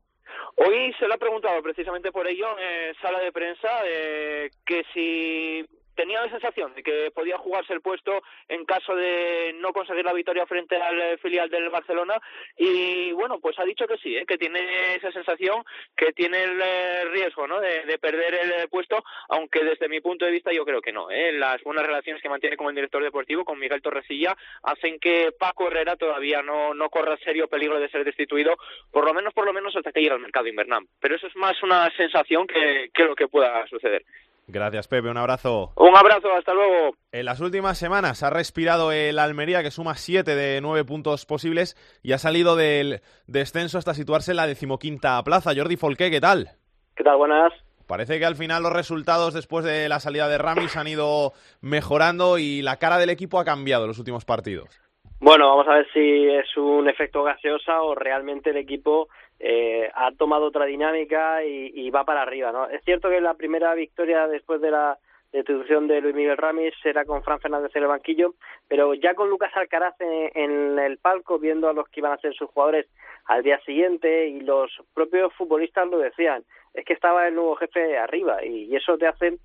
[0.56, 5.64] Hoy se le ha preguntado precisamente por ello en sala de prensa eh, que si
[5.98, 10.12] tenía la sensación de que podía jugarse el puesto en caso de no conseguir la
[10.12, 12.20] victoria frente al filial del Barcelona
[12.56, 14.24] y bueno pues ha dicho que sí ¿eh?
[14.24, 15.64] que tiene esa sensación
[15.96, 17.60] que tiene el eh, riesgo ¿no?
[17.60, 21.10] de, de, perder el puesto aunque desde mi punto de vista yo creo que no
[21.10, 21.32] ¿eh?
[21.32, 25.66] las buenas relaciones que mantiene con el director deportivo con Miguel Torresilla hacen que Paco
[25.66, 28.56] Herrera todavía no, no corra serio peligro de ser destituido
[28.92, 31.34] por lo menos por lo menos hasta que llegue al mercado invernal pero eso es
[31.34, 34.04] más una sensación que, que lo que pueda suceder
[34.50, 35.10] Gracias, Pepe.
[35.10, 35.72] Un abrazo.
[35.76, 36.94] Un abrazo, hasta luego.
[37.12, 41.76] En las últimas semanas ha respirado el Almería, que suma siete de nueve puntos posibles
[42.02, 45.52] y ha salido del descenso hasta situarse en la decimoquinta plaza.
[45.54, 46.48] Jordi Folqué, ¿qué tal?
[46.96, 47.18] ¿Qué tal?
[47.18, 47.52] Buenas.
[47.86, 52.38] Parece que al final los resultados después de la salida de Ramis han ido mejorando
[52.38, 54.80] y la cara del equipo ha cambiado en los últimos partidos.
[55.20, 59.08] Bueno, vamos a ver si es un efecto gaseosa o realmente el equipo
[59.40, 62.68] eh, ha tomado otra dinámica y, va para arriba, ¿no?
[62.68, 64.98] Es cierto que la primera victoria después de la
[65.32, 68.34] destitución de Luis Miguel Ramis era con Fran Fernández en el banquillo,
[68.66, 72.34] pero ya con Lucas Alcaraz en, el palco, viendo a los que iban a ser
[72.34, 72.86] sus jugadores
[73.26, 77.98] al día siguiente, y los propios futbolistas lo decían, es que estaba el nuevo jefe
[77.98, 79.38] arriba, y, y eso te hace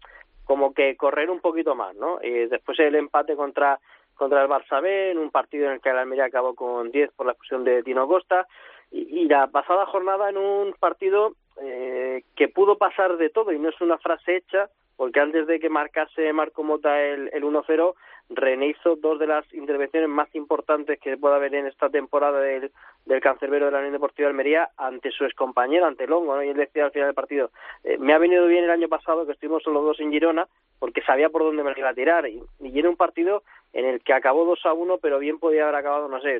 [0.45, 2.19] como que correr un poquito más, ¿no?
[2.21, 3.79] Y después el empate contra
[4.15, 7.11] contra el Barça B, en un partido en el que el Almería acabó con 10
[7.13, 8.47] por la expulsión de Tino Costa,
[8.93, 13.69] y, la pasada jornada en un partido eh, que pudo pasar de todo y no
[13.69, 17.95] es una frase hecha porque antes de que marcase Marco Mota el, el 1-0,
[18.29, 22.71] René hizo dos de las intervenciones más importantes que pueda haber en esta temporada del,
[23.05, 26.57] del cancerbero de la Unión Deportiva de Almería ante su excompañero, ante Longo, y él
[26.57, 27.49] decía al final del partido,
[27.83, 30.47] eh, me ha venido bien el año pasado que estuvimos los dos en Girona
[30.79, 34.03] porque sabía por dónde me iba a tirar y, y era un partido en el
[34.03, 36.39] que acabó 2 a 1 pero bien podía haber acabado, no sé,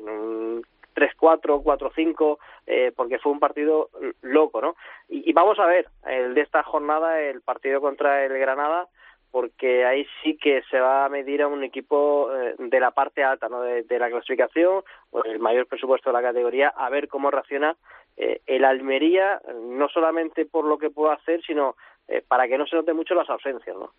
[0.93, 3.89] 3-4, 4-5, eh, porque fue un partido
[4.21, 4.75] loco, ¿no?
[5.09, 8.87] Y, y, vamos a ver, el de esta jornada, el partido contra el Granada,
[9.31, 13.23] porque ahí sí que se va a medir a un equipo eh, de la parte
[13.23, 13.61] alta, ¿no?
[13.61, 17.75] De, de la clasificación, o el mayor presupuesto de la categoría, a ver cómo reacciona
[18.15, 21.75] eh, el Almería, no solamente por lo que pueda hacer, sino
[22.07, 23.91] eh, para que no se note mucho las ausencias, ¿no?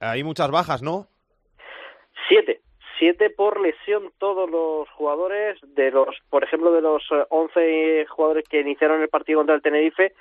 [0.00, 1.06] Hay muchas bajas, ¿no?
[2.28, 2.62] Siete,
[2.98, 8.60] siete por lesión todos los jugadores de los por ejemplo de los once jugadores que
[8.60, 10.12] iniciaron el partido contra el Tenerife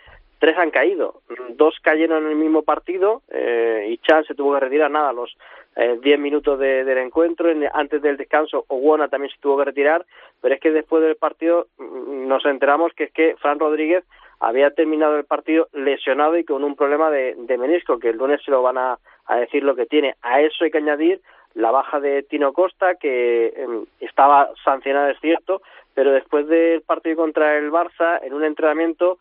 [0.43, 1.21] tres han caído.
[1.51, 5.13] Dos cayeron en el mismo partido eh, y Chan se tuvo que retirar nada a
[5.13, 5.33] los
[5.77, 9.65] eh, diez minutos de, del encuentro en, antes del descanso Owona también se tuvo que
[9.65, 10.05] retirar
[10.41, 14.03] pero es que después del partido nos enteramos que es que Fran Rodríguez
[14.41, 18.41] había terminado el partido lesionado y con un problema de, de menisco que el lunes
[18.43, 18.99] se lo van a
[19.39, 20.15] decir lo que tiene.
[20.21, 21.21] A eso hay que añadir
[21.55, 23.67] la baja de Tino Costa, que eh,
[23.99, 25.61] estaba sancionada, es cierto,
[25.93, 29.19] pero después del partido contra el Barça, en un entrenamiento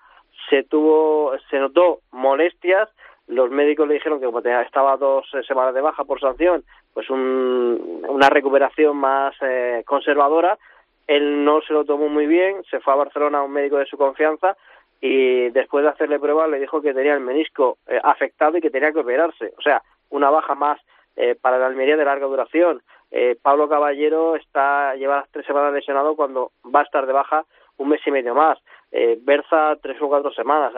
[0.49, 2.89] se tuvo, se notó molestias,
[3.29, 8.05] los médicos le dijeron que como estaba dos semanas de baja por sanción, pues un,
[8.09, 10.59] una recuperación más eh, conservadora,
[11.07, 13.87] él no se lo tomó muy bien, se fue a Barcelona a un médico de
[13.87, 14.57] su confianza
[15.01, 18.71] y después de hacerle pruebas le dijo que tenía el menisco eh, afectado y que
[18.71, 20.79] tenía que operarse, o sea, una baja más
[21.17, 22.83] eh, para la Almería de larga duración.
[23.11, 27.45] Eh, Pablo Caballero está lleva tres semanas lesionado cuando va a estar de baja
[27.77, 28.59] un mes y medio más.
[28.91, 30.73] Eh, Berza tres o cuatro semanas.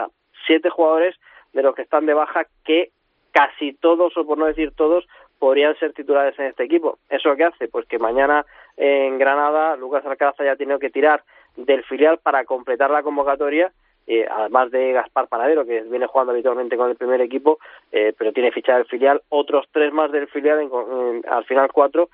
[0.46, 1.16] Siete jugadores
[1.52, 2.90] de los que están de baja que
[3.30, 5.06] casi todos, o por no decir todos,
[5.38, 6.98] podrían ser titulares en este equipo.
[7.08, 7.68] ¿Eso qué hace?
[7.68, 11.22] Pues que mañana en Granada Lucas Alcaraz haya tenido que tirar
[11.56, 13.72] del filial para completar la convocatoria
[14.06, 17.58] eh, además de Gaspar Panadero, que viene jugando habitualmente con el primer equipo,
[17.90, 21.70] eh, pero tiene ficha del filial, otros tres más del filial, en, en, al final
[21.72, 22.10] cuatro,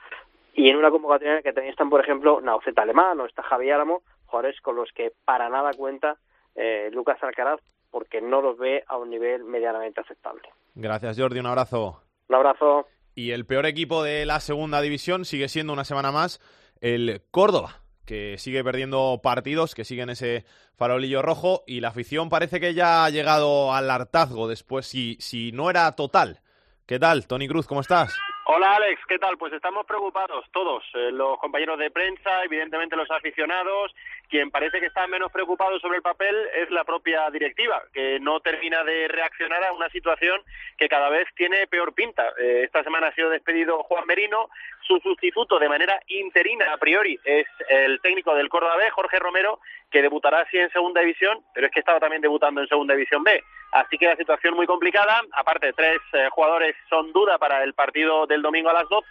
[0.55, 3.42] y en una convocatoria en la que también están, por ejemplo, Nauceta Alemán o está
[3.42, 6.16] Javi Álamo, jugadores con los que para nada cuenta
[6.55, 10.42] eh, Lucas Alcaraz, porque no los ve a un nivel medianamente aceptable.
[10.74, 12.03] Gracias, Jordi, un abrazo.
[12.29, 12.87] Un abrazo.
[13.14, 16.40] Y el peor equipo de la segunda división sigue siendo una semana más
[16.81, 17.79] el Córdoba
[18.10, 20.44] que sigue perdiendo partidos, que sigue en ese
[20.76, 25.52] farolillo rojo y la afición parece que ya ha llegado al hartazgo después, si, si
[25.52, 26.40] no era total.
[26.88, 27.68] ¿Qué tal, Tony Cruz?
[27.68, 28.18] ¿Cómo estás?
[28.46, 29.38] Hola Alex, ¿qué tal?
[29.38, 33.94] Pues estamos preocupados todos, eh, los compañeros de prensa, evidentemente los aficionados,
[34.30, 38.40] quien parece que está menos preocupado sobre el papel es la propia directiva, que no
[38.40, 40.40] termina de reaccionar a una situación
[40.78, 42.32] que cada vez tiene peor pinta.
[42.38, 44.48] Eh, esta semana ha sido despedido Juan Merino,
[44.86, 49.60] su sustituto de manera interina a priori es el técnico del Córdoba B, Jorge Romero,
[49.90, 53.22] que debutará así en segunda división, pero es que estaba también debutando en segunda división
[53.24, 53.42] B.
[53.72, 55.20] Así que la situación muy complicada.
[55.32, 59.06] Aparte, tres eh, jugadores son duda para el partido del domingo a las 12.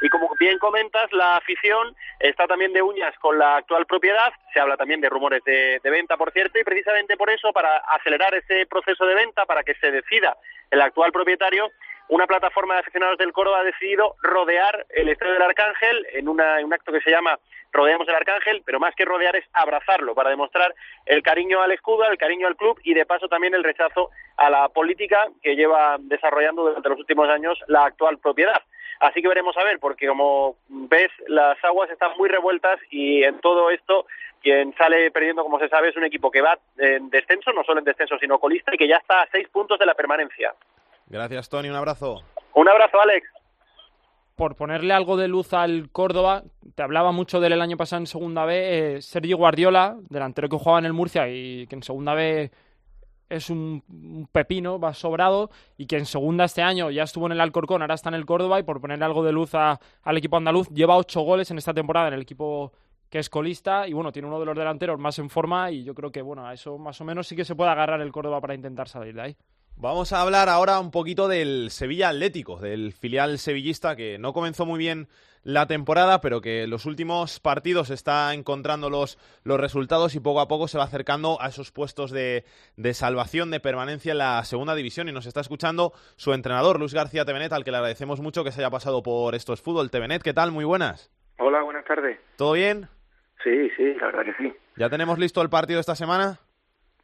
[0.00, 4.32] Y como bien comentas, la afición está también de uñas con la actual propiedad.
[4.52, 8.34] Se habla también de rumores de, venta, por cierto, y precisamente por eso, para acelerar
[8.34, 10.36] ese proceso de venta, para que se decida
[10.70, 11.70] el actual propietario,
[12.08, 16.58] una plataforma de aficionados del Córdoba ha decidido rodear el Estadio del Arcángel en, una,
[16.58, 17.38] en un acto que se llama
[17.72, 20.74] Rodeamos el Arcángel, pero más que rodear es abrazarlo para demostrar
[21.06, 24.50] el cariño al escudo, el cariño al club y de paso también el rechazo a
[24.50, 28.62] la política que lleva desarrollando durante los últimos años la actual propiedad.
[29.00, 33.38] Así que veremos a ver, porque como ves, las aguas están muy revueltas y en
[33.40, 34.06] todo esto
[34.42, 37.78] quien sale perdiendo, como se sabe, es un equipo que va en descenso, no solo
[37.78, 40.54] en descenso, sino colista y que ya está a seis puntos de la permanencia.
[41.06, 41.70] Gracias, Tony.
[41.70, 42.22] Un abrazo.
[42.52, 43.26] Un abrazo, Alex.
[44.36, 46.42] Por ponerle algo de luz al Córdoba,
[46.74, 50.80] te hablaba mucho del año pasado en Segunda B, eh, Sergio Guardiola, delantero que jugaba
[50.80, 52.50] en el Murcia y que en Segunda B
[53.28, 57.40] es un, pepino, va sobrado, y que en Segunda este año ya estuvo en el
[57.40, 60.36] Alcorcón, ahora está en el Córdoba, y por ponerle algo de luz a, al equipo
[60.36, 62.72] andaluz, lleva ocho goles en esta temporada en el equipo
[63.14, 65.94] que es colista y bueno, tiene uno de los delanteros más en forma y yo
[65.94, 68.40] creo que bueno, a eso más o menos sí que se puede agarrar el Córdoba
[68.40, 69.36] para intentar salir de ahí.
[69.76, 74.66] Vamos a hablar ahora un poquito del Sevilla Atlético, del filial sevillista que no comenzó
[74.66, 75.08] muy bien
[75.44, 80.48] la temporada, pero que los últimos partidos está encontrando los, los resultados y poco a
[80.48, 82.44] poco se va acercando a esos puestos de,
[82.76, 85.08] de, salvación, de permanencia en la segunda división.
[85.08, 88.50] Y nos está escuchando su entrenador, Luis García Tevenet, al que le agradecemos mucho que
[88.50, 89.90] se haya pasado por estos fútbol.
[89.90, 90.50] Tevenet, ¿qué tal?
[90.50, 91.12] Muy buenas.
[91.38, 92.18] Hola, buenas tardes.
[92.36, 92.88] ¿Todo bien?
[93.42, 94.54] Sí, sí, la verdad que sí.
[94.76, 96.40] ¿Ya tenemos listo el partido esta semana?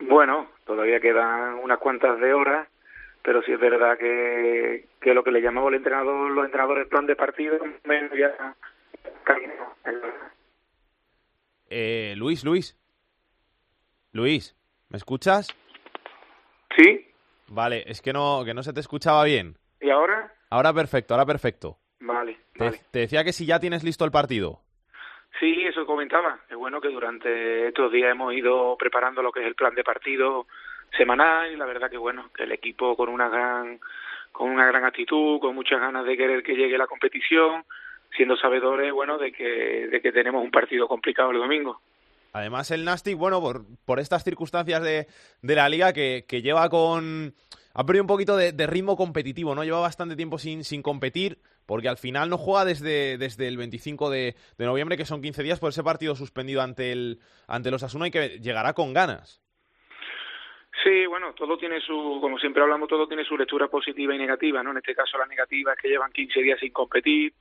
[0.01, 2.69] Bueno, todavía quedan unas cuantas de horas,
[3.23, 7.07] pero sí es verdad que, que lo que le llamamos el entrenador, los entrenadores plan
[7.07, 8.55] de partido, menos ya
[11.69, 12.77] eh, Luis, Luis.
[14.13, 14.57] Luis,
[14.89, 15.49] ¿me escuchas?
[16.77, 17.07] Sí.
[17.49, 19.57] Vale, es que no, que no se te escuchaba bien.
[19.81, 20.33] ¿Y ahora?
[20.51, 21.79] Ahora perfecto, ahora perfecto.
[22.01, 22.81] Vale, Te, vale.
[22.91, 24.61] te decía que si ya tienes listo el partido.
[25.39, 26.41] Sí, eso comentaba.
[26.49, 29.85] Es bueno que durante estos días hemos ido preparando lo que es el plan de
[29.85, 30.47] partido
[30.97, 33.79] semanal y la verdad que bueno, que el equipo con una gran
[34.33, 37.65] con una gran actitud, con muchas ganas de querer que llegue la competición,
[38.17, 41.81] siendo sabedores, bueno, de que de que tenemos un partido complicado el domingo.
[42.33, 45.09] Además, el Nastic, bueno, por, por estas circunstancias de,
[45.43, 47.35] de la liga que, que lleva con.
[47.73, 49.65] Ha perdido un poquito de, de ritmo competitivo, ¿no?
[49.65, 54.11] Lleva bastante tiempo sin, sin competir, porque al final no juega desde, desde el 25
[54.11, 57.83] de, de noviembre, que son 15 días, por ese partido suspendido ante, el, ante los
[57.83, 59.41] Asuna y que llegará con ganas.
[60.83, 64.63] Sí, bueno, todo tiene su, como siempre hablamos, todo tiene su lectura positiva y negativa,
[64.63, 64.71] ¿no?
[64.71, 67.35] En este caso la negativa es que llevan 15 días sin competir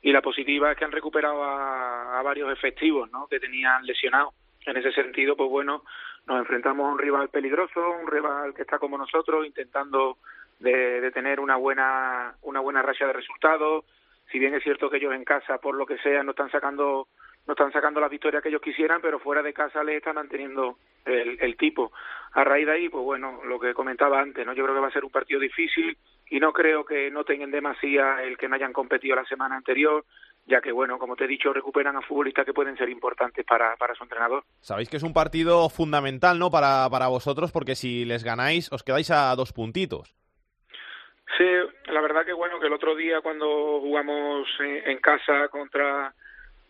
[0.00, 3.26] y la positiva es que han recuperado a, varios efectivos, ¿no?
[3.26, 4.34] Que tenían lesionados.
[4.66, 5.84] En ese sentido, pues bueno,
[6.26, 10.18] nos enfrentamos a un rival peligroso, un rival que está como nosotros, intentando
[10.60, 13.84] de tener una buena, una buena racha de resultados.
[14.30, 17.08] Si bien es cierto que ellos en casa, por lo que sea, no están sacando
[17.46, 20.78] no están sacando las victorias que ellos quisieran, pero fuera de casa les están manteniendo
[21.04, 21.92] el, el tipo.
[22.32, 24.54] A raíz de ahí, pues bueno, lo que comentaba antes, ¿no?
[24.54, 25.96] Yo creo que va a ser un partido difícil
[26.30, 30.04] y no creo que no tengan demasiado el que no hayan competido la semana anterior,
[30.46, 33.76] ya que, bueno, como te he dicho, recuperan a futbolistas que pueden ser importantes para,
[33.76, 34.42] para su entrenador.
[34.60, 36.50] Sabéis que es un partido fundamental, ¿no?
[36.50, 40.14] Para, para vosotros, porque si les ganáis, os quedáis a dos puntitos.
[41.38, 41.44] Sí,
[41.86, 46.14] la verdad que bueno, que el otro día cuando jugamos en, en casa contra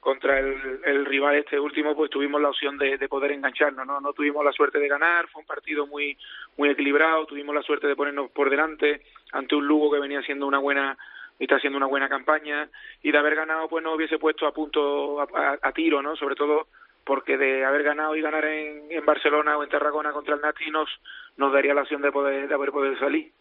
[0.05, 4.03] contra el, rival este último, pues tuvimos la opción de, de, poder engancharnos, ¿no?
[4.03, 6.17] No tuvimos la suerte de ganar, fue un partido muy
[6.59, 9.01] muy equilibrado, tuvimos la suerte de ponernos por delante
[9.33, 10.97] ante un Lugo que venía haciendo una buena
[11.38, 12.69] está haciendo una buena campaña
[13.03, 16.14] y de haber ganado pues no hubiese puesto a punto a, tiro, ¿no?
[16.17, 16.69] Sobre todo
[17.05, 20.71] porque de haber ganado y ganar en, en Barcelona o en Tarragona contra el Nati
[20.71, 20.90] nos,
[21.38, 23.33] nos daría la opción de poder de haber poder salir.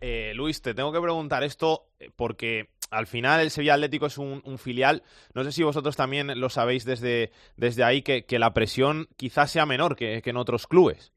[0.00, 1.82] Eh, Luis, te tengo que preguntar esto
[2.16, 5.02] porque al final el Sevilla Atlético es un, filial.
[5.34, 9.66] No sé si vosotros también lo sabéis desde, desde ahí, que, la presión quizás sea
[9.66, 11.12] menor que, que, en otros clubes.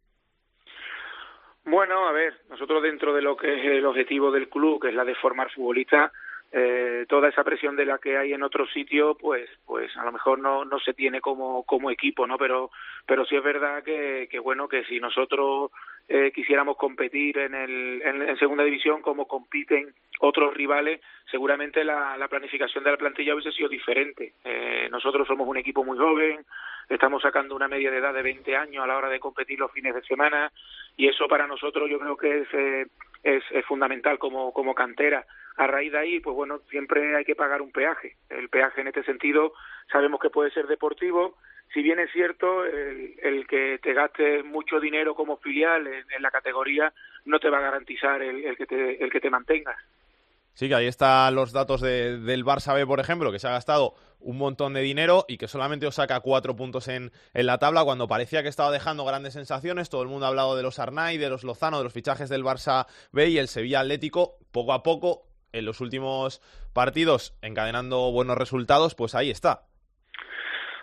[1.63, 4.95] Bueno, a ver, nosotros dentro de lo que es el objetivo del club, que es
[4.95, 6.11] la de formar futbolistas,
[6.53, 10.11] eh, toda esa presión de la que hay en otros sitios, pues, pues a lo
[10.11, 12.37] mejor no, no se tiene como, como equipo, ¿no?
[12.37, 12.71] Pero,
[13.05, 15.71] pero sí es verdad que, que bueno, que si nosotros
[16.09, 22.27] eh, quisiéramos competir en, el, en, segunda división como compiten otros rivales, seguramente la, la
[22.27, 24.33] planificación de la plantilla hubiese sido diferente.
[24.43, 26.45] Eh, nosotros somos un equipo muy joven,
[26.89, 29.71] estamos sacando una media de edad de 20 años a la hora de competir los
[29.71, 30.51] fines de semana
[30.95, 32.85] y eso para nosotros yo creo que es, eh,
[33.23, 35.25] es, es fundamental como, como cantera.
[35.57, 38.15] A raíz de ahí, pues bueno, siempre hay que pagar un peaje.
[38.29, 39.53] El peaje en este sentido
[39.91, 41.35] sabemos que puede ser deportivo,
[41.73, 46.29] si bien es cierto, el, el, que te gastes mucho dinero como filial en, la
[46.29, 46.91] categoría
[47.25, 49.77] no te va a garantizar el, que, te, el que te mantengas.
[50.53, 53.51] Sí, que ahí están los datos de, del Barça B, por ejemplo, que se ha
[53.51, 57.57] gastado un montón de dinero y que solamente os saca cuatro puntos en, en la
[57.57, 59.89] tabla cuando parecía que estaba dejando grandes sensaciones.
[59.89, 62.43] Todo el mundo ha hablado de los Arnay, de los Lozano, de los fichajes del
[62.43, 66.41] Barça B y el Sevilla Atlético, poco a poco, en los últimos
[66.73, 69.61] partidos, encadenando buenos resultados, pues ahí está.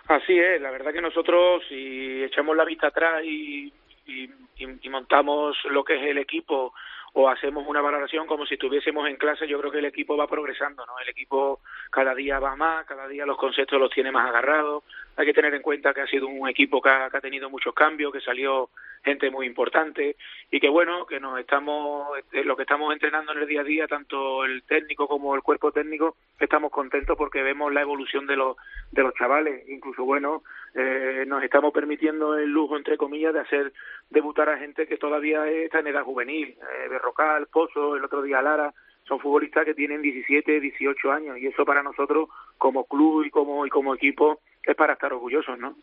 [0.07, 3.71] Así es, la verdad que nosotros si echamos la vista atrás y,
[4.07, 6.73] y, y, montamos lo que es el equipo
[7.13, 10.27] o hacemos una valoración como si estuviésemos en clase, yo creo que el equipo va
[10.27, 10.99] progresando, ¿no?
[10.99, 14.83] El equipo cada día va más, cada día los conceptos los tiene más agarrados.
[15.19, 18.13] Hay que tener en cuenta que ha sido un equipo que ha, tenido muchos cambios,
[18.13, 18.69] que salió
[19.03, 20.15] gente muy importante
[20.49, 23.85] y que bueno, que nos estamos, lo que estamos entrenando en el día a día,
[23.85, 28.55] tanto el técnico como el cuerpo técnico, estamos contentos porque vemos la evolución de los,
[28.93, 29.67] de los chavales.
[29.67, 30.41] Incluso bueno,
[30.73, 33.73] eh, nos estamos permitiendo el lujo, entre comillas, de hacer
[34.09, 36.47] debutar a gente que todavía está en edad juvenil.
[36.47, 41.47] Eh, Berrocal, Pozo, el otro día Lara, son futbolistas que tienen 17, 18 años y
[41.47, 45.75] eso para nosotros como club y como, y como equipo es para estar orgullosos, ¿no?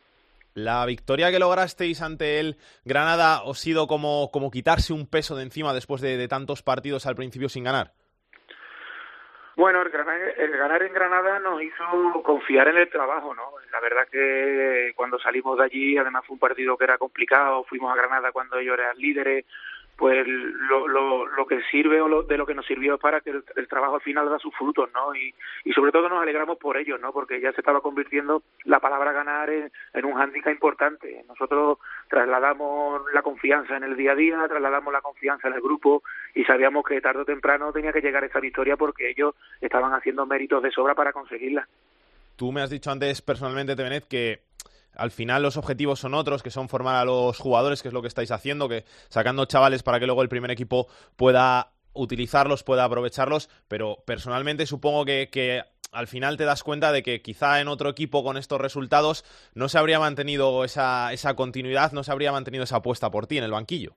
[0.54, 5.42] La victoria que lograsteis ante el Granada os sido como, como quitarse un peso de
[5.42, 7.92] encima después de, de tantos partidos al principio sin ganar.
[9.56, 13.52] Bueno, el ganar, el ganar, en Granada nos hizo confiar en el trabajo, ¿no?
[13.72, 17.90] La verdad que cuando salimos de allí, además fue un partido que era complicado, fuimos
[17.90, 19.46] a Granada cuando ellos eran líderes,
[19.96, 23.22] pues lo, lo, lo que sirve o lo, de lo que nos sirvió es para
[23.22, 25.14] que el, trabajo al final da sus frutos, ¿no?
[25.14, 25.34] Y,
[25.72, 27.12] sobre todo nos alegramos por ello, ¿no?
[27.12, 31.24] Porque ya se estaba convirtiendo la palabra ganar en, en un hándicap importante.
[31.28, 31.78] Nosotros
[32.08, 36.02] trasladamos la confianza en el día a día, trasladamos la confianza en el grupo
[36.34, 40.26] y sabíamos que tarde o temprano tenía que llegar esa victoria porque ellos estaban haciendo
[40.26, 41.66] méritos de sobra para conseguirla.
[42.36, 44.40] Tú me has dicho antes personalmente, Tevenet, que
[44.96, 48.02] al final los objetivos son otros, que son formar a los jugadores, que es lo
[48.02, 52.84] que estáis haciendo, que sacando chavales para que luego el primer equipo pueda utilizarlos, pueda
[52.84, 57.68] aprovecharlos, pero personalmente supongo que, que al final te das cuenta de que quizá en
[57.68, 59.24] otro equipo con estos resultados
[59.54, 63.38] no se habría mantenido esa, esa continuidad, no se habría mantenido esa apuesta por ti
[63.38, 63.94] en el banquillo.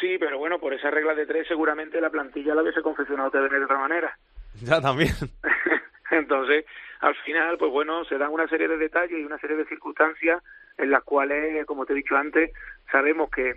[0.00, 3.64] Sí, pero bueno, por esa regla de tres seguramente la plantilla la hubiese confeccionado de
[3.64, 4.18] otra manera.
[4.62, 5.12] Ya también.
[6.10, 6.64] Entonces,
[7.00, 10.42] al final, pues bueno, se dan una serie de detalles y una serie de circunstancias
[10.76, 12.52] en las cuales, como te he dicho antes,
[12.90, 13.56] sabemos que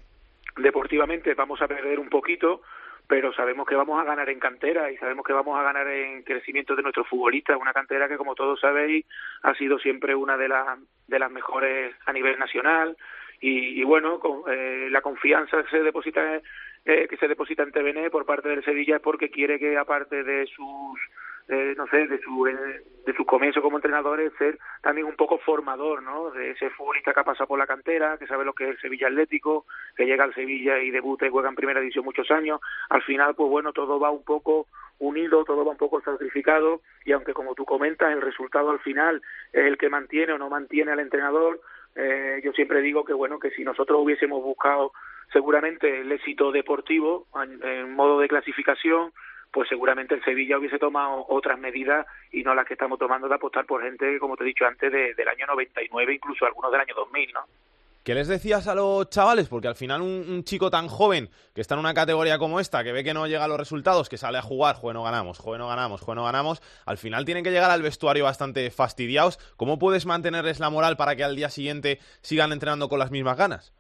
[0.57, 2.61] deportivamente vamos a perder un poquito,
[3.07, 6.23] pero sabemos que vamos a ganar en cantera y sabemos que vamos a ganar en
[6.23, 9.05] crecimiento de nuestros futbolistas, una cantera que como todos sabéis
[9.41, 12.95] ha sido siempre una de las de las mejores a nivel nacional
[13.41, 16.41] y, y bueno, con, eh, la confianza que se deposita
[16.85, 20.23] eh, que se deposita en TVN por parte del Sevilla es porque quiere que aparte
[20.23, 20.99] de sus
[21.49, 25.15] eh, no sé, de su, eh, de su comienzo como entrenador es ser también un
[25.15, 26.31] poco formador, ¿no?
[26.31, 28.79] De ese futbolista que ha pasado por la cantera, que sabe lo que es el
[28.79, 29.65] Sevilla Atlético,
[29.95, 32.61] que llega al Sevilla y debuta y juega en primera división muchos años.
[32.89, 34.67] Al final, pues bueno, todo va un poco
[34.99, 39.21] unido, todo va un poco sacrificado y aunque como tú comentas, el resultado al final
[39.51, 41.59] es el que mantiene o no mantiene al entrenador,
[41.95, 44.93] eh, yo siempre digo que bueno, que si nosotros hubiésemos buscado
[45.31, 47.27] seguramente el éxito deportivo
[47.63, 49.11] en modo de clasificación,
[49.53, 53.35] pues seguramente el Sevilla hubiese tomado otras medidas y no las que estamos tomando de
[53.35, 56.95] apostar por gente, como te he dicho antes, del año 99, incluso algunos del año
[56.95, 57.41] 2000, ¿no?
[58.03, 59.47] ¿Qué les decías a los chavales?
[59.47, 62.91] Porque al final un, chico tan joven que está en una categoría como esta, que
[62.91, 65.59] ve que no llega a los resultados, que sale a jugar, juego no ganamos, juego
[65.59, 69.37] no ganamos, juego no ganamos, al final tienen que llegar al vestuario bastante fastidiados.
[69.55, 73.37] ¿Cómo puedes mantenerles la moral para que al día siguiente sigan entrenando con las mismas
[73.37, 73.71] ganas?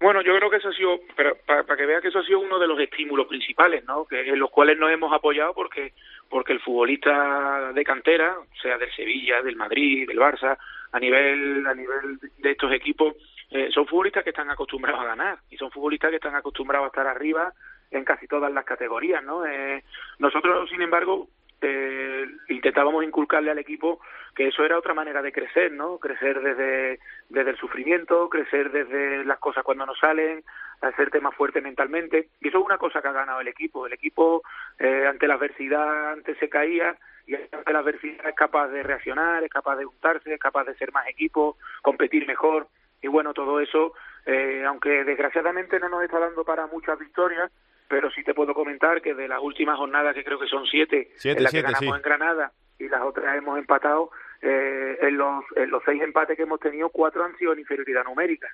[0.00, 2.38] Bueno, yo creo que eso ha sido, para, para, que vea que eso ha sido
[2.38, 4.04] uno de los estímulos principales, ¿no?
[4.04, 5.92] Que en los cuales nos hemos apoyado porque
[6.28, 10.58] porque el futbolista de cantera, sea del Sevilla, del Madrid, del Barça,
[10.92, 13.14] a nivel a nivel de estos equipos,
[13.50, 16.88] eh, son futbolistas que están acostumbrados a ganar y son futbolistas que están acostumbrados a
[16.88, 17.52] estar arriba
[17.90, 19.46] en casi todas las categorías, ¿no?
[19.46, 19.82] Eh,
[20.18, 21.28] nosotros, sin embargo,
[21.60, 24.00] eh, intentábamos inculcarle al equipo
[24.34, 25.98] que eso era otra manera de crecer, ¿no?
[25.98, 30.44] Crecer desde, desde el sufrimiento, crecer desde las cosas cuando no salen,
[30.80, 32.28] hacerte más fuerte mentalmente.
[32.40, 33.86] Y eso es una cosa que ha ganado el equipo.
[33.86, 34.42] El equipo,
[34.78, 36.96] eh, ante la adversidad, antes se caía
[37.26, 40.76] y ante la adversidad es capaz de reaccionar, es capaz de gustarse, es capaz de
[40.76, 42.68] ser más equipo, competir mejor.
[43.02, 43.92] Y bueno, todo eso,
[44.24, 47.50] eh, aunque desgraciadamente no nos está dando para muchas victorias,
[47.88, 51.10] pero sí te puedo comentar que de las últimas jornadas, que creo que son siete,
[51.24, 54.10] en las que ganamos en Granada y las otras hemos empatado,
[54.40, 58.04] eh, en, los, en los seis empates que hemos tenido, cuatro han sido en inferioridad
[58.04, 58.48] numérica.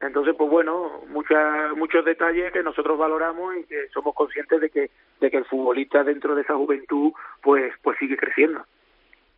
[0.00, 4.90] Entonces, pues bueno, muchas, muchos detalles que nosotros valoramos y que somos conscientes de que,
[5.20, 7.12] de que el futbolista dentro de esa juventud
[7.42, 8.64] pues, pues sigue creciendo.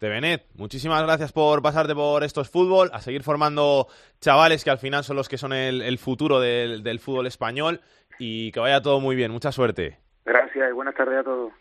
[0.00, 3.86] De Benet, muchísimas gracias por pasarte por estos fútbol, a seguir formando
[4.20, 7.80] chavales que al final son los que son el, el futuro del, del fútbol español
[8.18, 9.30] y que vaya todo muy bien.
[9.30, 9.98] Mucha suerte.
[10.24, 11.52] Gracias y buenas tardes a todos.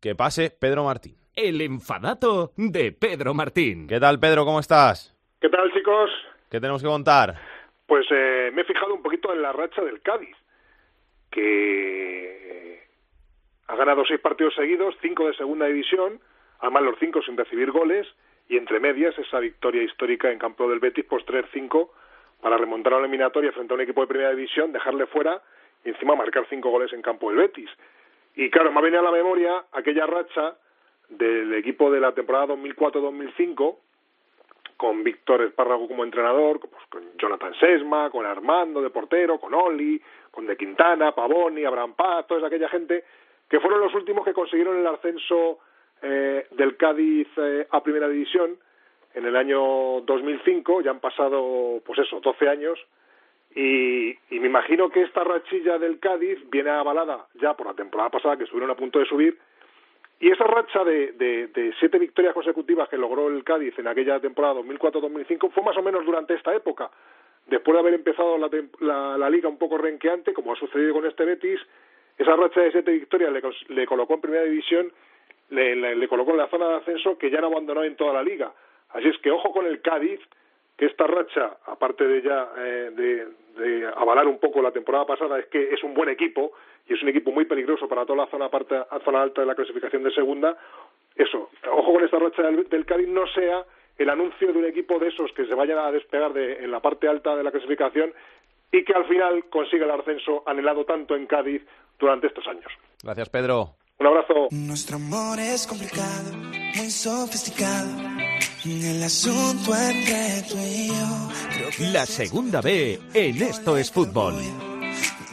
[0.00, 1.16] Que pase Pedro Martín.
[1.34, 3.88] El enfadato de Pedro Martín.
[3.88, 4.44] ¿Qué tal, Pedro?
[4.44, 5.16] ¿Cómo estás?
[5.40, 6.10] ¿Qué tal, chicos?
[6.50, 7.34] ¿Qué tenemos que contar?
[7.86, 10.36] Pues eh, me he fijado un poquito en la racha del Cádiz,
[11.30, 12.86] que
[13.66, 16.20] ha ganado seis partidos seguidos, cinco de segunda división,
[16.60, 18.06] además los cinco sin recibir goles,
[18.48, 21.90] y entre medias esa victoria histórica en campo del Betis, pues 3-5
[22.40, 25.40] para remontar a la eliminatoria frente a un equipo de primera división, dejarle fuera
[25.84, 27.70] y encima marcar cinco goles en campo del Betis.
[28.34, 30.56] Y claro, me ha venido a la memoria aquella racha
[31.08, 33.76] del equipo de la temporada 2004-2005,
[34.76, 40.00] con Víctor Espárrago como entrenador, pues con Jonathan Sesma, con Armando de portero, con Oli,
[40.30, 43.04] con De Quintana, Pavoni, Abraham Paz, toda aquella gente,
[43.48, 45.60] que fueron los últimos que consiguieron el ascenso
[46.02, 48.58] eh, del Cádiz eh, a Primera División
[49.14, 52.78] en el año 2005, ya han pasado, pues eso, 12 años,
[53.54, 58.10] y, y, me imagino que esta rachilla del Cádiz viene avalada ya por la temporada
[58.10, 59.38] pasada, que estuvieron a punto de subir,
[60.20, 64.54] y esa racha de, de, siete victorias consecutivas que logró el Cádiz en aquella temporada
[64.54, 66.90] 2004-2005 fue más o menos durante esta época.
[67.46, 68.48] Después de haber empezado la,
[68.80, 71.60] la, la, liga un poco renqueante, como ha sucedido con este Betis,
[72.16, 73.42] esa racha de siete victorias le,
[73.74, 74.90] le colocó en primera división,
[75.50, 78.14] le, le, le colocó en la zona de ascenso que ya no abandonó en toda
[78.14, 78.52] la liga
[78.94, 80.20] Así es que ojo con el Cádiz,
[80.78, 85.38] que esta racha, aparte de ya eh, de, de, avalar un poco la temporada pasada,
[85.38, 86.52] es que es un buen equipo
[86.88, 89.54] y es un equipo muy peligroso para toda la zona, parte, zona alta de la
[89.54, 90.56] clasificación de segunda.
[91.14, 93.64] Eso, ojo con esta racha del, del Cádiz, no sea
[93.98, 96.80] el anuncio de un equipo de esos que se vayan a despegar de, en la
[96.80, 98.12] parte alta de la clasificación
[98.72, 101.62] y que al final consiga el ascenso anhelado tanto en Cádiz
[101.98, 102.72] durante estos años.
[103.02, 103.76] Gracias, Pedro.
[103.98, 104.48] Un abrazo.
[104.50, 106.32] Nuestro amor es complicado,
[106.76, 108.23] muy sofisticado.
[108.64, 111.28] El asunto entre tú y yo.
[111.54, 114.34] Creo que La segunda B en Esto es Fútbol.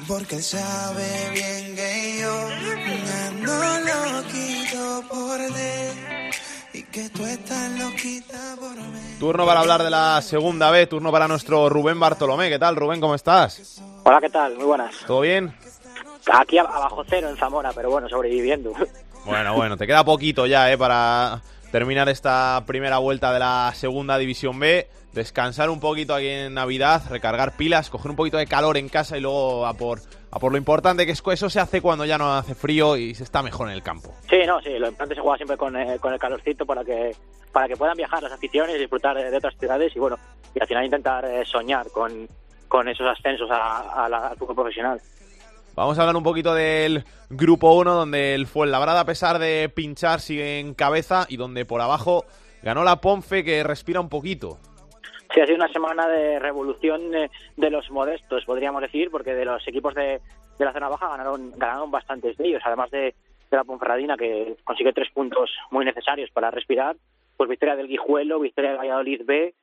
[0.07, 2.49] porque él sabe bien que yo
[3.41, 6.31] no lo quito por él.
[6.73, 8.99] Y que tú estás loquita por mí.
[9.19, 12.49] Turno para hablar de la segunda B, turno para nuestro Rubén Bartolomé.
[12.49, 12.99] ¿Qué tal, Rubén?
[12.99, 13.81] ¿Cómo estás?
[14.03, 14.55] Hola, ¿qué tal?
[14.55, 14.95] Muy buenas.
[15.07, 15.53] ¿Todo bien?
[16.33, 18.73] Aquí ab- abajo cero en Zamora, pero bueno, sobreviviendo.
[19.25, 20.77] Bueno, bueno, te queda poquito ya, ¿eh?
[20.77, 21.41] Para
[21.71, 27.01] terminar esta primera vuelta de la segunda división B, descansar un poquito aquí en Navidad,
[27.09, 29.99] recargar pilas, coger un poquito de calor en casa y luego a por,
[30.31, 33.15] a por lo importante que es eso se hace cuando ya no hace frío y
[33.15, 34.13] se está mejor en el campo.
[34.29, 37.15] Sí, no, sí, lo importante se juega siempre con, eh, con el calorcito para que
[37.51, 40.17] para que puedan viajar las aficiones disfrutar de otras ciudades y bueno,
[40.55, 42.27] y al final intentar eh, soñar con,
[42.69, 45.01] con esos ascensos a- a la- al fútbol profesional.
[45.75, 50.19] Vamos a hablar un poquito del grupo 1, donde el Fuenlabrada, a pesar de pinchar,
[50.19, 52.25] sigue en cabeza y donde por abajo
[52.61, 54.57] ganó la Ponfe, que respira un poquito.
[55.33, 59.45] Sí, ha sido una semana de revolución eh, de los modestos, podríamos decir, porque de
[59.45, 60.19] los equipos de,
[60.59, 63.15] de la zona baja ganaron, ganaron bastantes de ellos, además de,
[63.49, 66.97] de la Ponferradina, que consigue tres puntos muy necesarios para respirar,
[67.37, 69.53] pues victoria del Guijuelo, victoria del Valladolid B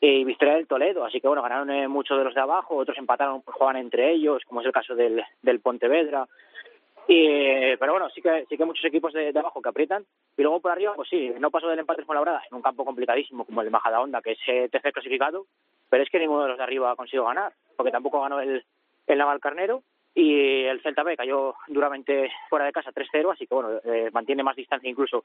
[0.00, 1.04] y victoria del Toledo.
[1.04, 4.42] Así que bueno, ganaron eh, muchos de los de abajo, otros empataron, pues entre ellos,
[4.46, 6.26] como es el caso del, del Pontevedra.
[7.08, 10.04] Y, pero bueno, sí que sí que hay muchos equipos de, de abajo que aprietan.
[10.36, 12.62] Y luego por arriba, pues sí, no pasó del empate con la Brada en un
[12.62, 15.46] campo complicadísimo como el de Majadahonda, que es eh, tercer clasificado,
[15.88, 18.64] pero es que ninguno de los de arriba consiguió ganar, porque tampoco ganó el,
[19.06, 19.82] el Navalcarnero
[20.14, 24.42] y el Celta B cayó duramente fuera de casa 3-0, así que bueno, eh, mantiene
[24.42, 25.24] más distancia incluso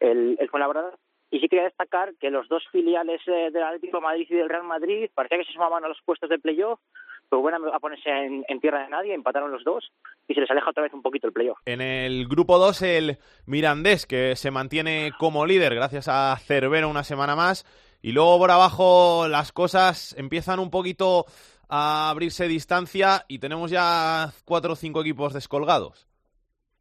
[0.00, 0.94] el, el Fuenlabrada.
[1.30, 4.64] Y sí quería destacar que los dos filiales eh, del Atlético Madrid y del Real
[4.64, 6.80] Madrid parecía que se sumaban a los puestos de playoff,
[7.28, 9.92] pero bueno, a ponerse en, tierra de nadie, empataron los dos
[10.26, 11.58] y se les aleja otra vez un poquito el playoff.
[11.64, 17.04] En el grupo 2, el Mirandés, que se mantiene como líder gracias a Cervera una
[17.04, 17.64] semana más.
[18.02, 21.26] Y luego por abajo las cosas empiezan un poquito
[21.68, 26.09] a abrirse distancia y tenemos ya cuatro o cinco equipos descolgados.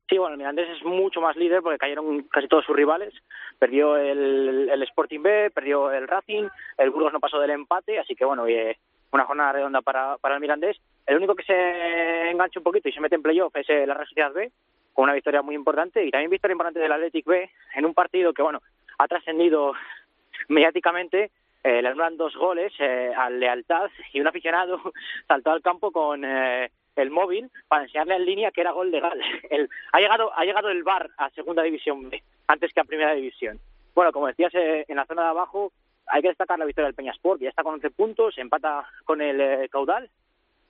[0.09, 3.13] Sí, bueno, el Mirandés es mucho más líder porque cayeron casi todos sus rivales.
[3.59, 6.47] Perdió el, el Sporting B, perdió el Racing,
[6.79, 8.45] el Burgos no pasó del empate, así que bueno,
[9.11, 10.77] una jornada redonda para, para el Mirandés.
[11.05, 13.93] El único que se engancha un poquito y se mete en playoff es eh, la
[13.93, 14.51] Real Sociedad B,
[14.93, 18.33] con una victoria muy importante y también victoria importante del Athletic B en un partido
[18.33, 18.61] que, bueno,
[18.97, 19.73] ha trascendido
[20.47, 21.31] mediáticamente.
[21.63, 24.79] Eh, le anulan dos goles eh, al Lealtad y un aficionado
[25.27, 26.71] saltó al campo con eh,
[27.01, 29.19] el móvil para enseñarle en línea que era gol legal.
[29.49, 33.13] El, ha llegado ha llegado el VAR a Segunda División B antes que a Primera
[33.13, 33.59] División.
[33.95, 35.71] Bueno, como decías, eh, en la zona de abajo
[36.07, 39.21] hay que destacar la victoria del Peñasport, que ya está con 11 puntos, empata con
[39.21, 40.09] el eh, Caudal,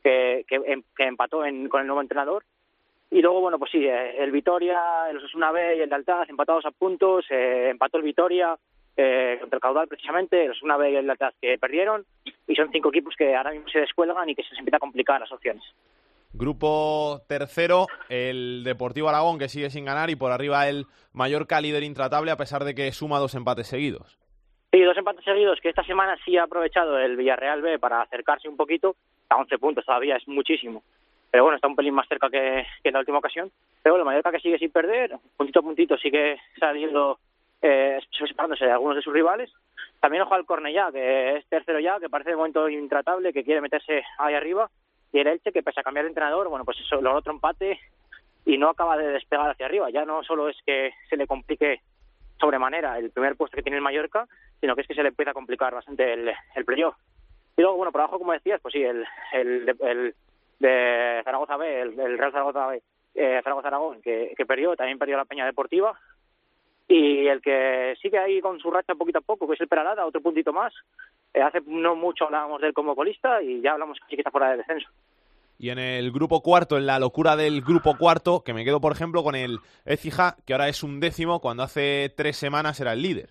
[0.04, 2.44] que, que, em- que empató en- con el nuevo entrenador.
[3.12, 6.66] Y luego, bueno, pues sí, eh, el Vitoria, el Osasuna B y el Lealtad empatados
[6.66, 8.56] a puntos, eh, empató el Vitoria
[8.98, 12.06] eh, contra el Caudal precisamente, el Osasuna B y el Lealtad que perdieron,
[12.48, 14.80] y son cinco equipos que ahora mismo se descuelgan y que se les empieza a
[14.82, 15.64] complicar las opciones.
[16.32, 21.84] Grupo tercero, el Deportivo Aragón, que sigue sin ganar, y por arriba el Mallorca, líder
[21.84, 24.20] intratable, a pesar de que suma dos empates seguidos.
[24.72, 28.48] Sí, dos empates seguidos que esta semana sí ha aprovechado el Villarreal B para acercarse
[28.48, 28.96] un poquito.
[29.30, 30.84] A 11 puntos todavía es muchísimo.
[31.32, 33.52] Pero bueno, está un pelín más cerca que, en la última ocasión.
[33.82, 37.18] Pero bueno, Mallorca que sigue sin perder, puntito a puntito sigue saliendo,
[37.62, 39.52] eh, separándose de algunos de sus rivales.
[40.00, 43.62] También ojo al Cornellá, que es tercero ya, que parece de momento intratable, que quiere
[43.62, 44.70] meterse ahí arriba.
[45.12, 47.80] Y el Elche, que pese a cambiar de entrenador, bueno, pues eso, logró otro empate
[48.46, 49.90] y no acaba de despegar hacia arriba.
[49.90, 51.82] Ya no solo es que se le complique
[52.40, 54.28] sobremanera el primer puesto que tiene el Mallorca,
[54.62, 56.96] sino que es que se le empieza a complicar bastante el, el playoff.
[57.58, 60.16] Y luego, bueno, por abajo, como decías, pues sí, el, el, el
[60.60, 62.82] de Zaragoza B, el, Real Zaragoza B,
[63.16, 66.00] eh, Zaragoza Aragón, que perdió, también perdió la Peña Deportiva.
[66.92, 70.06] Y el que sigue ahí con su racha poquito a poco, que es el Peralada,
[70.08, 70.74] otro puntito más.
[71.34, 74.22] Eh, hace no mucho hablábamos de él como colista y ya hablamos que sí que
[74.22, 74.90] está fuera de descenso.
[75.60, 78.92] Y en el grupo cuarto, en la locura del grupo cuarto, que me quedo, por
[78.92, 83.02] ejemplo, con el Écija, que ahora es un décimo, cuando hace tres semanas era el
[83.04, 83.30] líder.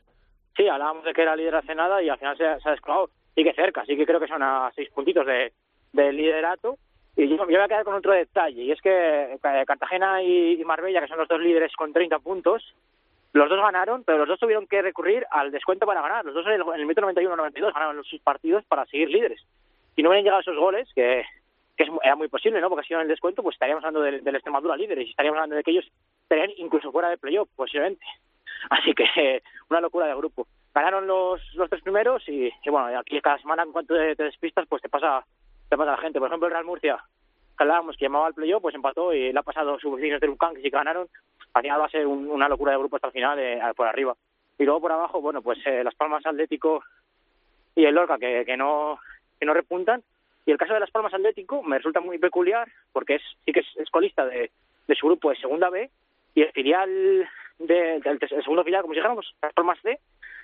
[0.56, 2.72] Sí, hablábamos de que era líder hace nada y al final se, ha- se ha
[2.72, 3.10] descolgado.
[3.34, 5.52] Sí que cerca, sí que creo que son a seis puntitos de,
[5.92, 6.76] de liderato.
[7.16, 10.60] Y yo, yo voy a quedar con otro detalle, y es que eh, Cartagena y,
[10.60, 12.62] y Marbella, que son los dos líderes con 30 puntos,
[13.32, 16.24] Los dos ganaron, pero los dos tuvieron que recurrir al descuento para ganar.
[16.24, 19.40] Los dos en el, en el minuto 91-92 ganaron sus partidos para seguir líderes.
[19.94, 21.24] Si no hubieran llegado esos goles, que,
[21.76, 22.70] que es, era muy posible, ¿no?
[22.70, 25.36] Porque si no en el descuento, pues estaríamos hablando del, del Extremadura líderes y estaríamos
[25.36, 25.90] hablando de que ellos
[26.22, 28.04] estarían incluso fuera de playoff, posiblemente.
[28.70, 30.46] Así que una locura de grupo.
[30.74, 34.66] Ganaron los, los tres primeros y, bueno, aquí cada semana en cuanto te, te despistas,
[34.68, 35.24] pues te pasa,
[35.68, 36.18] te pasa la gente.
[36.18, 36.96] Por ejemplo, el Real Murcia,
[37.56, 40.26] que hablábamos que llamaba al playoff, pues empató y le ha pasado sus vecinos de
[40.26, 41.08] Lucan, que sí que ganaron.
[41.54, 43.86] Al final va a ser un- una locura de grupo hasta el final, eh, por
[43.86, 44.14] arriba.
[44.58, 46.82] Y luego por abajo, bueno, pues eh, Las Palmas Atlético
[47.74, 48.98] y el Lorca, que, que no
[49.38, 50.02] que no repuntan.
[50.46, 53.60] Y el caso de Las Palmas Atlético me resulta muy peculiar porque es sí que
[53.60, 54.50] es, es colista de,
[54.86, 55.88] de su grupo de Segunda B
[56.34, 57.28] y el filial
[57.58, 59.98] de, del el segundo filial, como si dijéramos, Las Palmas C,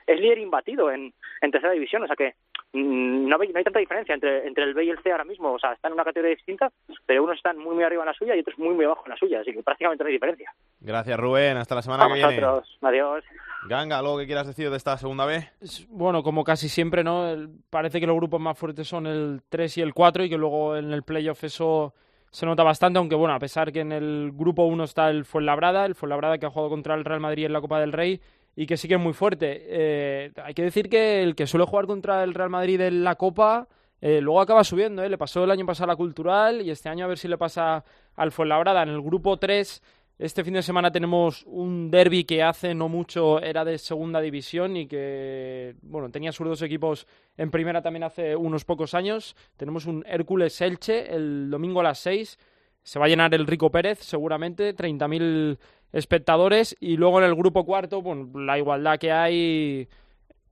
[0.07, 2.03] es líder imbatido en, en tercera división.
[2.03, 2.35] O sea que
[2.73, 5.25] mm, no, hay- no hay tanta diferencia entre, entre el B y el C ahora
[5.25, 5.53] mismo.
[5.53, 6.71] O sea, están en una categoría distinta,
[7.07, 9.11] pero unos están muy, muy arriba en la suya y otros muy, muy abajo en
[9.11, 9.41] la suya.
[9.41, 10.51] Así que prácticamente no hay diferencia.
[10.81, 11.57] Gracias, Rubén.
[11.57, 12.29] Hasta la semana que viene.
[12.41, 12.79] vosotros.
[12.83, 13.25] Adiós.
[13.69, 15.49] Ganga, ¿algo que quieras decir de esta segunda B?
[15.89, 17.29] Bueno, como casi siempre, ¿no?
[17.29, 20.37] El- parece que los grupos más fuertes son el 3 y el 4 y que
[20.37, 21.95] luego en el playoff eso
[22.31, 25.87] se nota bastante, aunque bueno, a pesar que en el grupo 1 está el Fuenlabrada,
[25.87, 28.21] el Fuenlabrada que ha jugado contra el Real Madrid en la Copa del Rey
[28.57, 29.63] y que sí que es muy fuerte.
[29.67, 33.17] Eh, hay que decir que el que suele jugar contra el Real Madrid en la
[33.17, 33.69] Copa
[34.01, 35.09] eh, luego acaba subiendo, ¿eh?
[35.09, 37.39] Le pasó el año pasado a la Cultural y este año a ver si le
[37.39, 37.85] pasa
[38.17, 38.83] al Fuenlabrada.
[38.83, 39.83] En el grupo 3
[40.17, 44.77] este fin de semana tenemos un derby que hace no mucho era de segunda división
[44.77, 49.35] y que, bueno, tenía sus dos equipos en primera también hace unos pocos años.
[49.57, 52.39] Tenemos un Hércules Elche el domingo a las 6.
[52.85, 55.59] Se va a llenar el Rico Pérez, seguramente, 30.000
[55.93, 56.77] espectadores.
[56.79, 59.89] Y luego en el grupo cuarto, bueno, la igualdad que hay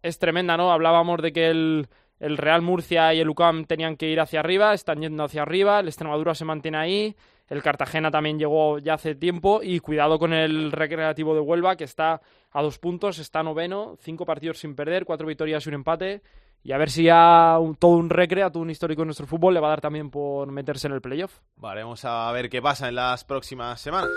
[0.02, 0.72] es tremenda, ¿no?
[0.72, 4.72] Hablábamos de que el, el Real Murcia y el UCAM tenían que ir hacia arriba,
[4.72, 7.16] están yendo hacia arriba, el Extremadura se mantiene ahí,
[7.48, 11.84] el Cartagena también llegó ya hace tiempo y cuidado con el Recreativo de Huelva que
[11.84, 16.22] está a dos puntos, está noveno, cinco partidos sin perder, cuatro victorias y un empate
[16.64, 19.26] y a ver si a un- todo un recre, a todo un histórico de nuestro
[19.26, 21.38] fútbol le va a dar también por meterse en el playoff.
[21.56, 24.10] Vale, vamos a ver qué pasa en las próximas semanas.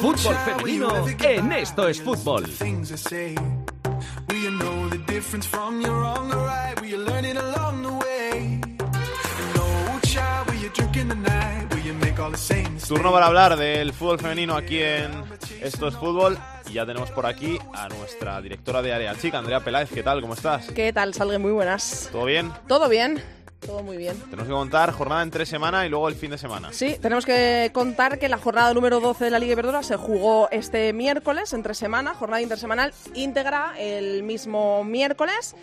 [0.00, 2.44] Fútbol femenino en Esto es Fútbol.
[11.08, 11.69] the night?
[12.86, 15.10] Turno para hablar del fútbol femenino aquí en
[15.60, 16.38] Esto es Fútbol.
[16.68, 19.90] Y ya tenemos por aquí a nuestra directora de área chica, Andrea Peláez.
[19.90, 20.20] ¿Qué tal?
[20.20, 20.70] ¿Cómo estás?
[20.72, 21.38] ¿Qué tal, Salgue?
[21.38, 22.08] Muy buenas.
[22.12, 22.52] ¿Todo bien?
[22.68, 23.22] ¿Todo bien?
[23.60, 24.16] Todo muy bien.
[24.22, 26.72] Tenemos que contar jornada en tres semanas y luego el fin de semana.
[26.72, 30.48] Sí, tenemos que contar que la jornada número 12 de la Liga Iberdrola se jugó
[30.50, 35.54] este miércoles, entre semana, jornada intersemanal íntegra el mismo miércoles.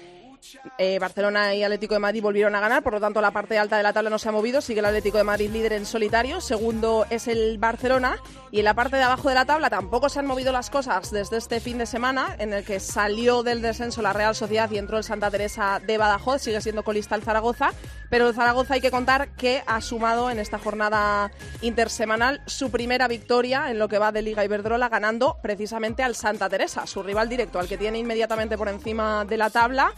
[0.78, 3.78] Eh, Barcelona y Atlético de Madrid volvieron a ganar, por lo tanto la parte alta
[3.78, 6.42] de la tabla no se ha movido, sigue el Atlético de Madrid líder en solitario,
[6.42, 8.18] segundo es el Barcelona
[8.52, 11.12] y en la parte de abajo de la tabla tampoco se han movido las cosas
[11.12, 14.78] desde este fin de semana en el que salió del descenso la Real Sociedad y
[14.78, 17.74] entró el Santa Teresa de Badajoz, sigue siendo colista el Zaragoza,
[18.10, 21.32] pero el Zaragoza hay que contar que ha sumado en esta jornada
[21.62, 26.50] intersemanal su primera victoria en lo que va de Liga Iberdrola ganando precisamente al Santa
[26.50, 29.92] Teresa, su rival directo, al que tiene inmediatamente por encima de la tabla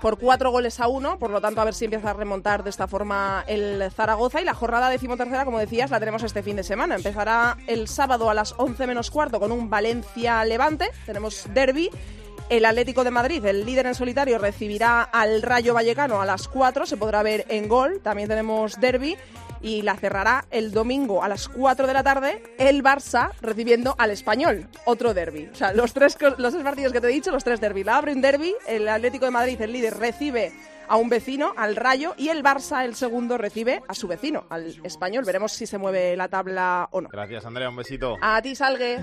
[0.00, 2.70] por cuatro goles a uno, por lo tanto a ver si empieza a remontar de
[2.70, 6.62] esta forma el Zaragoza y la jornada decimotercera, como decías, la tenemos este fin de
[6.62, 6.94] semana.
[6.94, 11.90] Empezará el sábado a las 11 menos cuarto con un Valencia-Levante, tenemos derby.
[12.48, 16.86] El Atlético de Madrid, el líder en solitario, recibirá al Rayo Vallecano a las 4,
[16.86, 18.00] se podrá ver en gol.
[18.04, 19.16] También tenemos derby
[19.66, 24.12] y la cerrará el domingo a las 4 de la tarde el Barça recibiendo al
[24.12, 25.48] Español, otro derby.
[25.52, 27.82] O sea, los tres, los tres partidos que te he dicho, los tres derby.
[27.82, 30.52] La abre un derby, el Atlético de Madrid, el líder, recibe
[30.88, 34.72] a un vecino, al Rayo, y el Barça, el segundo, recibe a su vecino, al
[34.84, 35.24] Español.
[35.24, 37.08] Veremos si se mueve la tabla o no.
[37.08, 37.68] Gracias, Andrea.
[37.68, 38.16] Un besito.
[38.22, 39.00] A ti, Salgue.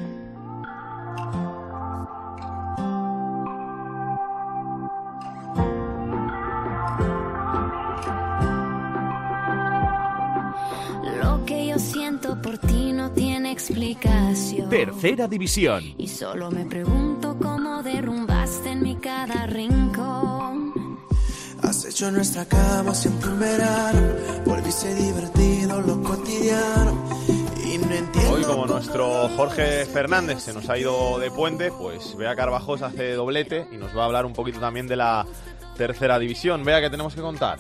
[12.24, 14.70] Siento por ti no tiene explicación.
[14.70, 15.84] Tercera división.
[15.98, 20.74] Y solo me pregunto cómo derrumbaste en mi cada rincón.
[21.62, 24.02] Has hecho nuestra cama siempre un verano.
[24.46, 27.10] Volviste divertido lo cotidiano.
[27.66, 28.32] Y no entiendo.
[28.32, 33.14] Hoy, como nuestro Jorge Fernández se nos ha ido de puente, pues Bea Carvajos hace
[33.14, 35.26] doblete y nos va a hablar un poquito también de la
[35.78, 36.64] tercera división.
[36.64, 37.60] Vea que tenemos que contar.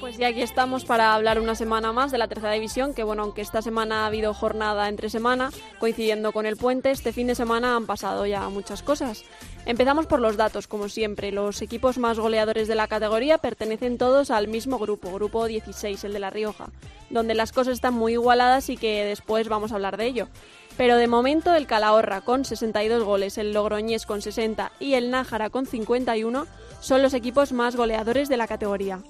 [0.00, 3.22] Pues ya aquí estamos para hablar una semana más de la tercera división, que bueno,
[3.22, 7.34] aunque esta semana ha habido jornada entre semana, coincidiendo con el puente, este fin de
[7.34, 9.24] semana han pasado ya muchas cosas.
[9.64, 11.32] Empezamos por los datos, como siempre.
[11.32, 16.12] Los equipos más goleadores de la categoría pertenecen todos al mismo grupo, grupo 16, el
[16.12, 16.66] de La Rioja,
[17.10, 20.28] donde las cosas están muy igualadas y que después vamos a hablar de ello.
[20.76, 25.48] Pero de momento el Calahorra con 62 goles, el Logroñés con 60 y el Nájara
[25.48, 26.46] con 51
[26.80, 29.00] son los equipos más goleadores de la categoría.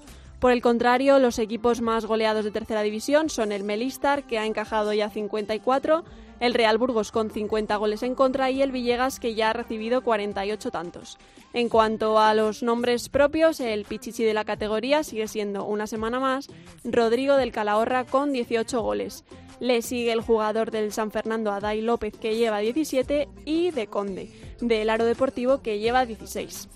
[0.40, 4.44] Por el contrario, los equipos más goleados de tercera división son el Melistar, que ha
[4.46, 6.04] encajado ya 54,
[6.40, 10.02] el Real Burgos con 50 goles en contra y el Villegas, que ya ha recibido
[10.02, 11.16] 48 tantos.
[11.54, 16.20] En cuanto a los nombres propios, el Pichichi de la categoría sigue siendo una semana
[16.20, 16.48] más
[16.84, 19.24] Rodrigo del Calahorra con 18 goles.
[19.58, 24.30] Le sigue el jugador del San Fernando Adai López que lleva 17 y de Conde
[24.60, 26.68] del Aro Deportivo que lleva 16.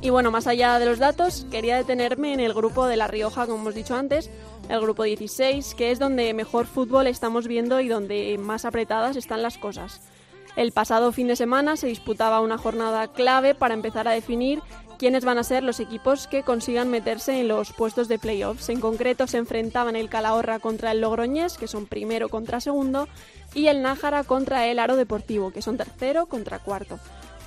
[0.00, 3.46] Y bueno, más allá de los datos, quería detenerme en el grupo de La Rioja,
[3.46, 4.30] como hemos dicho antes,
[4.68, 9.42] el grupo 16, que es donde mejor fútbol estamos viendo y donde más apretadas están
[9.42, 10.00] las cosas.
[10.54, 14.60] El pasado fin de semana se disputaba una jornada clave para empezar a definir
[14.98, 18.68] quiénes van a ser los equipos que consigan meterse en los puestos de playoffs.
[18.68, 23.08] En concreto se enfrentaban el Calahorra contra el Logroñés, que son primero contra segundo,
[23.54, 26.98] y el Nájara contra el Aro Deportivo, que son tercero contra cuarto.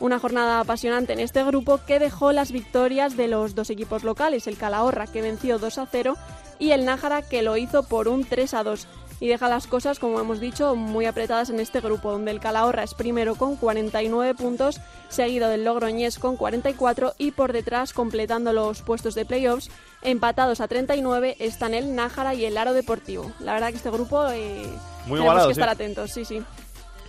[0.02, 4.48] Una jornada apasionante en este grupo que dejó las victorias de los dos equipos locales,
[4.48, 6.18] el Calahorra que venció 2 a 0
[6.58, 8.88] y el Nájara que lo hizo por un 3 a 2
[9.20, 12.82] y deja las cosas, como hemos dicho, muy apretadas en este grupo, donde el Calahorra
[12.82, 18.82] es primero con 49 puntos, seguido del Logroñés con 44 y por detrás, completando los
[18.82, 19.70] puestos de playoffs,
[20.02, 23.32] empatados a 39, están el Nájara y el Aro Deportivo.
[23.40, 24.64] La verdad que este grupo eh,
[25.06, 25.74] Muy tenemos igualado, que estar sí.
[25.74, 26.42] atentos, sí, sí.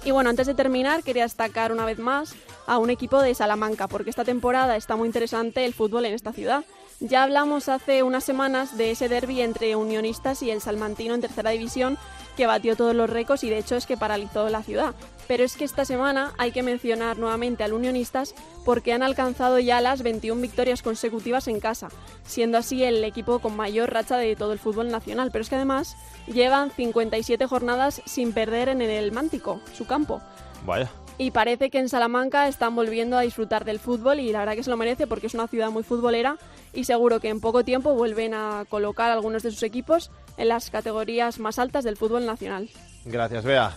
[0.04, 2.34] Y bueno, antes de terminar, quería destacar una vez más
[2.66, 6.32] a un equipo de Salamanca, porque esta temporada está muy interesante el fútbol en esta
[6.32, 6.64] ciudad.
[7.00, 11.50] Ya hablamos hace unas semanas de ese derby entre Unionistas y el Salmantino en tercera
[11.50, 11.98] división,
[12.36, 14.94] que batió todos los récords y de hecho es que paralizó la ciudad.
[15.26, 18.34] Pero es que esta semana hay que mencionar nuevamente al Unionistas
[18.64, 21.88] porque han alcanzado ya las 21 victorias consecutivas en casa,
[22.24, 25.30] siendo así el equipo con mayor racha de todo el fútbol nacional.
[25.32, 25.96] Pero es que además
[26.26, 30.22] llevan 57 jornadas sin perder en el Mántico, su campo.
[30.64, 30.90] Vaya.
[31.18, 34.62] Y parece que en Salamanca están volviendo a disfrutar del fútbol y la verdad que
[34.62, 36.36] se lo merece porque es una ciudad muy futbolera
[36.72, 40.70] y seguro que en poco tiempo vuelven a colocar algunos de sus equipos en las
[40.70, 42.68] categorías más altas del fútbol nacional.
[43.04, 43.76] Gracias, Bea.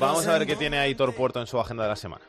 [0.00, 2.22] Vamos a ver qué tiene Aitor Puerto en su agenda de la semana.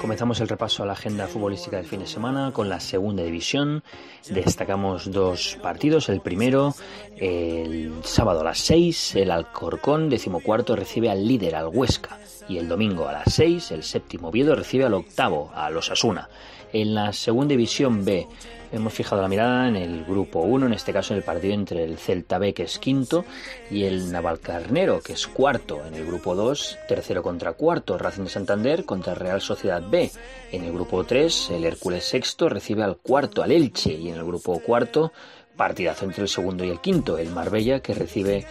[0.00, 3.84] Comenzamos el repaso a la agenda futbolística del fin de semana con la segunda división.
[4.28, 6.08] Destacamos dos partidos.
[6.08, 6.74] El primero,
[7.16, 12.18] el sábado a las 6, el Alcorcón, decimocuarto, recibe al líder, al Huesca.
[12.48, 16.28] Y el domingo a las 6, el séptimo Oviedo recibe al octavo, a los Asuna.
[16.72, 18.26] En la segunda división B,
[18.72, 21.84] hemos fijado la mirada en el grupo 1, en este caso en el partido entre
[21.84, 23.24] el Celta B, que es quinto,
[23.70, 25.84] y el Navalcarnero, que es cuarto.
[25.86, 30.10] En el grupo 2, tercero contra cuarto, Racing de Santander contra Real Sociedad B.
[30.52, 34.24] En el grupo 3, el Hércules sexto recibe al cuarto, al Elche, y en el
[34.24, 35.12] grupo cuarto,
[35.56, 38.46] partidazo entre el segundo y el quinto, el Marbella, que recibe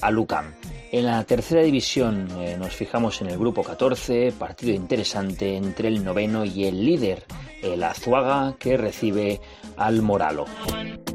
[0.00, 0.54] a Lucam.
[0.94, 6.04] En la tercera división eh, nos fijamos en el grupo 14, partido interesante entre el
[6.04, 7.24] noveno y el líder,
[7.62, 9.40] el Azuaga, que recibe
[9.76, 10.46] al Moralo.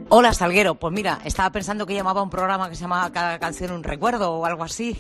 [0.09, 0.75] Hola, Salguero.
[0.75, 4.31] Pues mira, estaba pensando que llamaba un programa que se llama Cada canción un recuerdo
[4.33, 4.97] o algo así.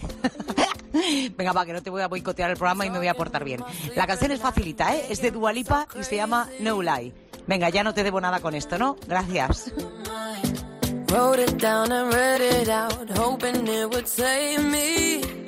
[1.35, 3.43] Venga, va, que no te voy a boicotear el programa y me voy a portar
[3.43, 3.63] bien.
[3.95, 5.07] La canción es facilita, ¿eh?
[5.09, 7.13] Es de Dualipa y se llama No Lie.
[7.47, 8.95] Venga, ya no te debo nada con esto, ¿no?
[9.07, 9.71] Gracias.
[11.11, 15.38] Wrote it down and read it out, hoping it would save me.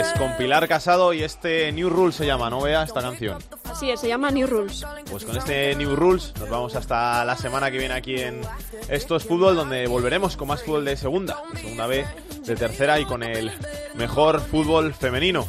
[0.00, 0.18] Myself.
[0.18, 3.38] con Pilar Casado y este New Rule se llama, ¿no vea esta canción?
[3.82, 4.84] Es, se llama New Rules.
[5.10, 8.40] Pues con este New Rules nos vamos hasta la semana que viene aquí en
[8.88, 12.06] Esto es Fútbol, donde volveremos con más fútbol de segunda, de segunda B,
[12.44, 13.50] de tercera y con el
[13.94, 15.46] mejor fútbol femenino.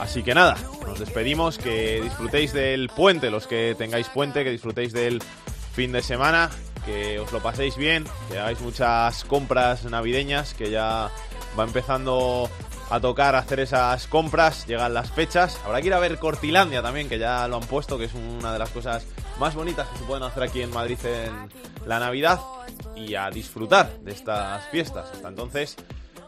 [0.00, 0.56] Así que nada,
[0.86, 5.22] nos despedimos, que disfrutéis del puente, los que tengáis puente, que disfrutéis del
[5.72, 6.50] fin de semana,
[6.84, 11.10] que os lo paséis bien, que hagáis muchas compras navideñas, que ya
[11.58, 12.50] va empezando
[12.90, 15.60] a tocar hacer esas compras, llegan las fechas.
[15.64, 18.52] Habrá que ir a ver Cortilandia también, que ya lo han puesto, que es una
[18.52, 19.06] de las cosas
[19.38, 21.48] más bonitas que se pueden hacer aquí en Madrid en
[21.86, 22.40] la Navidad
[22.94, 25.10] y a disfrutar de estas fiestas.
[25.12, 25.76] Hasta entonces,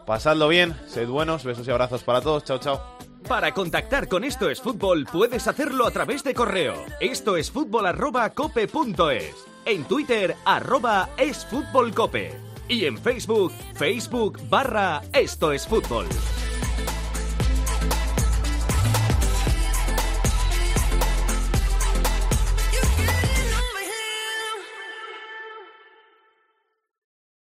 [0.05, 2.81] pasadlo bien, sed buenos, besos y abrazos para todos, chao chao.
[3.27, 6.73] Para contactar con Esto es Fútbol puedes hacerlo a través de correo.
[6.99, 9.35] Esto es fútbol arroba cope punto es.
[9.65, 12.49] En Twitter arroba es fútbol cope.
[12.69, 16.05] Y en Facebook, Facebook barra Esto es Fútbol.